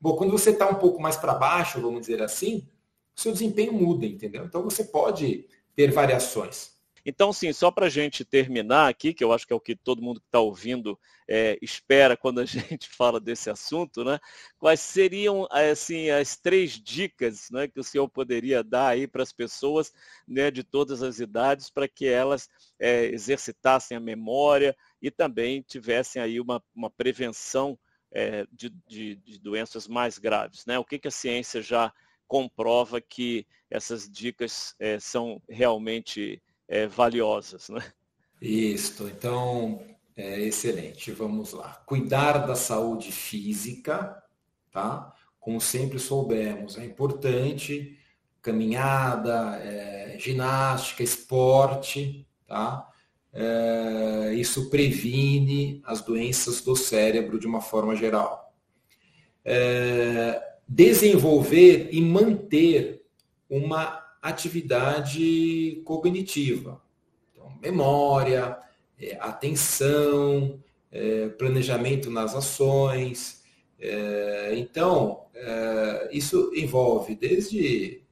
Bom, 0.00 0.16
quando 0.16 0.30
você 0.30 0.50
está 0.50 0.68
um 0.68 0.76
pouco 0.76 1.00
mais 1.00 1.16
para 1.16 1.34
baixo, 1.34 1.80
vamos 1.80 2.00
dizer 2.00 2.22
assim, 2.22 2.66
o 3.16 3.20
seu 3.20 3.32
desempenho 3.32 3.72
muda, 3.72 4.06
entendeu? 4.06 4.44
Então 4.44 4.62
você 4.62 4.84
pode 4.84 5.46
ter 5.76 5.92
variações. 5.92 6.77
Então, 7.08 7.32
sim, 7.32 7.54
só 7.54 7.70
para 7.70 7.86
a 7.86 7.88
gente 7.88 8.22
terminar 8.22 8.86
aqui, 8.86 9.14
que 9.14 9.24
eu 9.24 9.32
acho 9.32 9.46
que 9.46 9.52
é 9.54 9.56
o 9.56 9.60
que 9.60 9.74
todo 9.74 10.02
mundo 10.02 10.20
que 10.20 10.26
está 10.26 10.40
ouvindo 10.40 10.98
é, 11.26 11.58
espera 11.62 12.18
quando 12.18 12.38
a 12.38 12.44
gente 12.76 12.86
fala 12.86 13.18
desse 13.18 13.48
assunto, 13.48 14.04
né? 14.04 14.18
Quais 14.58 14.80
seriam 14.80 15.48
assim 15.50 16.10
as 16.10 16.36
três 16.36 16.72
dicas 16.72 17.48
né, 17.50 17.66
que 17.66 17.80
o 17.80 17.84
senhor 17.84 18.10
poderia 18.10 18.62
dar 18.62 18.88
aí 18.88 19.08
para 19.08 19.22
as 19.22 19.32
pessoas 19.32 19.90
né, 20.28 20.50
de 20.50 20.62
todas 20.62 21.02
as 21.02 21.18
idades 21.18 21.70
para 21.70 21.88
que 21.88 22.06
elas 22.06 22.46
é, 22.78 23.06
exercitassem 23.06 23.96
a 23.96 24.00
memória 24.00 24.76
e 25.00 25.10
também 25.10 25.62
tivessem 25.62 26.20
aí 26.20 26.38
uma, 26.38 26.62
uma 26.74 26.90
prevenção 26.90 27.78
é, 28.12 28.46
de, 28.52 28.68
de, 28.86 29.16
de, 29.16 29.40
doenças 29.40 29.88
mais 29.88 30.18
graves, 30.18 30.66
né? 30.66 30.78
O 30.78 30.84
que, 30.84 30.98
que 30.98 31.08
a 31.08 31.10
ciência 31.10 31.62
já 31.62 31.90
comprova 32.26 33.00
que 33.00 33.46
essas 33.70 34.06
dicas 34.06 34.74
é, 34.78 35.00
são 35.00 35.40
realmente 35.48 36.42
é, 36.68 36.86
valiosas. 36.86 37.68
Né? 37.70 37.82
Isso, 38.40 39.08
então, 39.08 39.82
é 40.14 40.40
excelente. 40.40 41.10
Vamos 41.10 41.52
lá. 41.52 41.82
Cuidar 41.86 42.46
da 42.46 42.54
saúde 42.54 43.10
física, 43.10 44.22
tá? 44.70 45.14
Como 45.40 45.60
sempre 45.60 45.98
soubemos, 45.98 46.76
é 46.76 46.84
importante 46.84 47.96
caminhada, 48.42 49.56
é, 49.56 50.16
ginástica, 50.18 51.02
esporte, 51.02 52.26
tá? 52.46 52.88
É, 53.32 54.34
isso 54.34 54.70
previne 54.70 55.82
as 55.84 56.00
doenças 56.02 56.60
do 56.60 56.74
cérebro 56.74 57.38
de 57.38 57.46
uma 57.46 57.60
forma 57.60 57.94
geral. 57.94 58.54
É, 59.44 60.42
desenvolver 60.66 61.88
e 61.92 62.00
manter 62.00 63.02
uma 63.48 64.07
atividade 64.22 65.80
cognitiva. 65.84 66.80
Então, 67.32 67.52
memória, 67.60 68.58
é, 68.98 69.16
atenção, 69.20 70.58
é, 70.90 71.28
planejamento 71.28 72.10
nas 72.10 72.34
ações. 72.34 73.42
É, 73.78 74.54
então, 74.56 75.26
é, 75.34 76.08
isso 76.12 76.52
envolve 76.54 77.14
desde, 77.14 78.02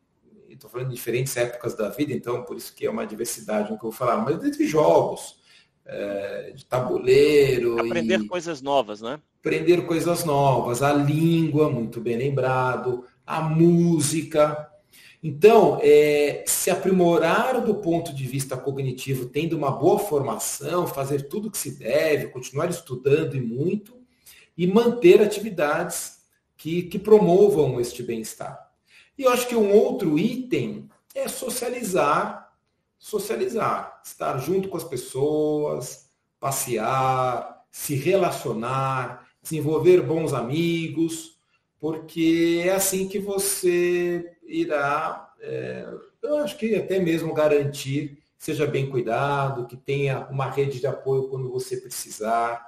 estou 0.48 0.70
falando 0.70 0.88
de 0.88 0.94
diferentes 0.94 1.36
épocas 1.36 1.74
da 1.74 1.88
vida, 1.88 2.12
então 2.12 2.44
por 2.44 2.56
isso 2.56 2.74
que 2.74 2.86
é 2.86 2.90
uma 2.90 3.06
diversidade 3.06 3.70
no 3.70 3.78
que 3.78 3.84
eu 3.84 3.90
vou 3.90 3.98
falar, 3.98 4.18
mas 4.18 4.38
desde 4.38 4.66
jogos, 4.66 5.40
é, 5.84 6.52
de 6.54 6.64
tabuleiro. 6.64 7.80
Aprender 7.80 8.20
e... 8.20 8.26
coisas 8.26 8.62
novas, 8.62 9.00
né? 9.00 9.20
Aprender 9.40 9.86
coisas 9.86 10.24
novas, 10.24 10.82
a 10.82 10.92
língua, 10.92 11.70
muito 11.70 12.00
bem 12.00 12.16
lembrado, 12.16 13.04
a 13.24 13.40
música, 13.40 14.70
então, 15.28 15.80
é, 15.82 16.44
se 16.46 16.70
aprimorar 16.70 17.60
do 17.60 17.74
ponto 17.74 18.14
de 18.14 18.24
vista 18.24 18.56
cognitivo, 18.56 19.26
tendo 19.26 19.56
uma 19.56 19.72
boa 19.72 19.98
formação, 19.98 20.86
fazer 20.86 21.22
tudo 21.22 21.48
o 21.48 21.50
que 21.50 21.58
se 21.58 21.72
deve, 21.72 22.28
continuar 22.28 22.70
estudando 22.70 23.36
e 23.36 23.40
muito, 23.40 23.98
e 24.56 24.68
manter 24.68 25.20
atividades 25.20 26.20
que, 26.56 26.84
que 26.84 26.96
promovam 26.96 27.80
este 27.80 28.04
bem-estar. 28.04 28.70
E 29.18 29.24
eu 29.24 29.30
acho 29.32 29.48
que 29.48 29.56
um 29.56 29.74
outro 29.74 30.16
item 30.16 30.88
é 31.12 31.26
socializar, 31.26 32.52
socializar, 32.96 34.00
estar 34.04 34.38
junto 34.38 34.68
com 34.68 34.76
as 34.76 34.84
pessoas, 34.84 36.08
passear, 36.38 37.64
se 37.72 37.96
relacionar, 37.96 39.26
desenvolver 39.42 40.02
bons 40.02 40.32
amigos, 40.32 41.36
porque 41.80 42.62
é 42.64 42.70
assim 42.70 43.08
que 43.08 43.18
você 43.18 44.35
irá, 44.46 45.32
é, 45.40 45.86
eu 46.22 46.38
acho 46.38 46.56
que 46.56 46.74
até 46.74 46.98
mesmo 46.98 47.34
garantir 47.34 48.18
seja 48.38 48.66
bem 48.66 48.88
cuidado, 48.88 49.66
que 49.66 49.76
tenha 49.76 50.26
uma 50.28 50.50
rede 50.50 50.78
de 50.78 50.86
apoio 50.86 51.28
quando 51.28 51.50
você 51.50 51.76
precisar. 51.78 52.64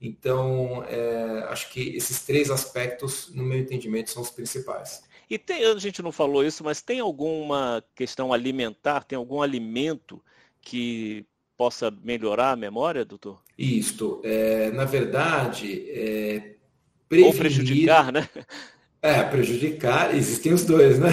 Então, 0.00 0.82
é, 0.88 1.44
acho 1.48 1.70
que 1.70 1.94
esses 1.94 2.22
três 2.22 2.50
aspectos, 2.50 3.30
no 3.34 3.42
meu 3.44 3.58
entendimento, 3.58 4.10
são 4.10 4.22
os 4.22 4.30
principais. 4.30 5.02
E 5.28 5.38
tem, 5.38 5.64
a 5.64 5.78
gente 5.78 6.02
não 6.02 6.10
falou 6.10 6.44
isso, 6.44 6.64
mas 6.64 6.82
tem 6.82 7.00
alguma 7.00 7.84
questão 7.94 8.32
alimentar, 8.32 9.04
tem 9.04 9.16
algum 9.16 9.42
alimento 9.42 10.20
que 10.60 11.24
possa 11.56 11.90
melhorar 12.02 12.52
a 12.52 12.56
memória, 12.56 13.04
doutor? 13.04 13.40
Isto, 13.56 14.20
é, 14.24 14.70
na 14.70 14.86
verdade, 14.86 15.88
é, 15.90 16.54
prevenir... 17.08 17.32
Ou 17.32 17.38
prejudicar, 17.38 18.10
né? 18.10 18.28
É, 19.02 19.22
prejudicar, 19.22 20.14
existem 20.14 20.52
os 20.52 20.64
dois, 20.64 20.98
né? 20.98 21.08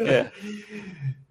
É. 0.00 0.32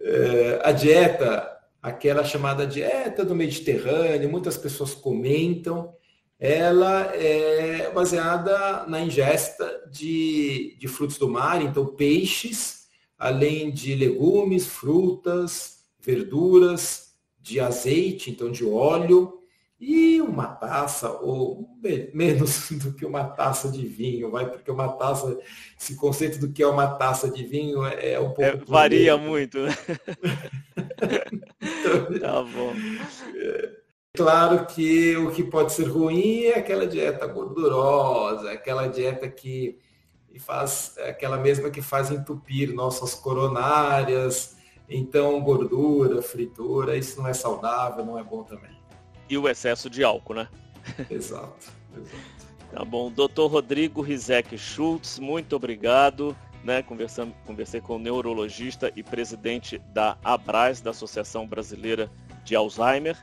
é. 0.00 0.60
a 0.64 0.72
dieta, 0.72 1.50
aquela 1.82 2.24
chamada 2.24 2.66
dieta 2.66 3.24
do 3.24 3.34
Mediterrâneo, 3.34 4.30
muitas 4.30 4.56
pessoas 4.56 4.94
comentam, 4.94 5.94
ela 6.38 7.14
é 7.14 7.90
baseada 7.92 8.86
na 8.86 9.00
ingesta 9.00 9.82
de, 9.90 10.76
de 10.78 10.88
frutos 10.88 11.18
do 11.18 11.28
mar, 11.28 11.60
então 11.60 11.84
peixes, 11.84 12.86
além 13.18 13.70
de 13.70 13.94
legumes, 13.94 14.66
frutas, 14.66 15.78
verduras, 16.00 17.08
de 17.40 17.58
azeite, 17.58 18.30
então 18.30 18.50
de 18.50 18.64
óleo, 18.64 19.37
e 19.80 20.20
uma 20.20 20.48
taça, 20.48 21.10
ou 21.10 21.68
menos 22.12 22.70
do 22.82 22.92
que 22.92 23.06
uma 23.06 23.24
taça 23.24 23.70
de 23.70 23.86
vinho, 23.86 24.30
vai, 24.30 24.50
porque 24.50 24.70
uma 24.70 24.88
taça, 24.88 25.38
esse 25.80 25.94
conceito 25.96 26.38
do 26.38 26.52
que 26.52 26.62
é 26.62 26.66
uma 26.66 26.88
taça 26.96 27.30
de 27.30 27.44
vinho 27.44 27.84
é, 27.84 28.12
é 28.12 28.20
um 28.20 28.32
pouco. 28.32 28.42
É, 28.42 28.56
varia 28.56 29.16
muito, 29.16 29.58
né? 29.58 29.76
então, 31.60 32.18
tá 32.20 32.42
bom. 32.42 32.72
É, 33.36 33.78
Claro 34.18 34.66
que 34.66 35.16
o 35.16 35.30
que 35.30 35.44
pode 35.44 35.72
ser 35.72 35.84
ruim 35.84 36.46
é 36.46 36.58
aquela 36.58 36.88
dieta 36.88 37.24
gordurosa, 37.24 38.50
aquela 38.50 38.88
dieta 38.88 39.28
que 39.28 39.78
faz 40.40 40.96
aquela 40.98 41.36
mesma 41.36 41.70
que 41.70 41.80
faz 41.80 42.10
entupir 42.10 42.74
nossas 42.74 43.14
coronárias. 43.14 44.56
Então, 44.88 45.40
gordura, 45.40 46.20
fritura, 46.20 46.96
isso 46.96 47.20
não 47.20 47.28
é 47.28 47.32
saudável, 47.32 48.04
não 48.04 48.18
é 48.18 48.24
bom 48.24 48.42
também. 48.42 48.76
E 49.28 49.36
o 49.36 49.48
excesso 49.48 49.90
de 49.90 50.02
álcool, 50.02 50.34
né? 50.34 50.48
Exato. 51.10 51.72
exato. 51.96 52.38
Tá 52.70 52.84
bom. 52.84 53.10
Doutor 53.10 53.50
Rodrigo 53.50 54.02
Rizek 54.02 54.56
Schultz, 54.58 55.18
muito 55.18 55.56
obrigado. 55.56 56.36
Né, 56.64 56.82
conversando, 56.82 57.32
conversei 57.46 57.80
com 57.80 57.96
o 57.96 57.98
neurologista 58.00 58.92
e 58.96 59.02
presidente 59.02 59.78
da 59.94 60.18
ABRAS, 60.24 60.80
da 60.80 60.90
Associação 60.90 61.46
Brasileira 61.46 62.10
de 62.44 62.56
Alzheimer 62.56 63.16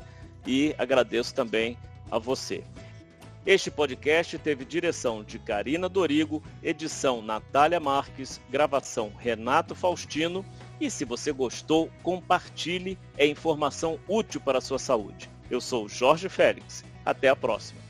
e 0.47 0.73
agradeço 0.77 1.35
também 1.35 1.77
a 2.09 2.17
você. 2.17 2.63
Este 3.45 3.69
podcast 3.69 4.39
teve 4.39 4.65
direção 4.65 5.23
de 5.23 5.37
Karina 5.37 5.87
Dorigo, 5.87 6.41
edição 6.63 7.21
Natália 7.21 7.79
Marques, 7.79 8.41
gravação 8.49 9.11
Renato 9.19 9.75
Faustino 9.75 10.43
e 10.79 10.89
se 10.89 11.05
você 11.05 11.31
gostou, 11.31 11.91
compartilhe, 12.01 12.97
é 13.17 13.27
informação 13.27 13.99
útil 14.07 14.41
para 14.41 14.57
a 14.57 14.61
sua 14.61 14.79
saúde. 14.79 15.29
Eu 15.49 15.61
sou 15.61 15.87
Jorge 15.87 16.27
Félix. 16.27 16.83
Até 17.05 17.29
a 17.29 17.35
próxima. 17.35 17.84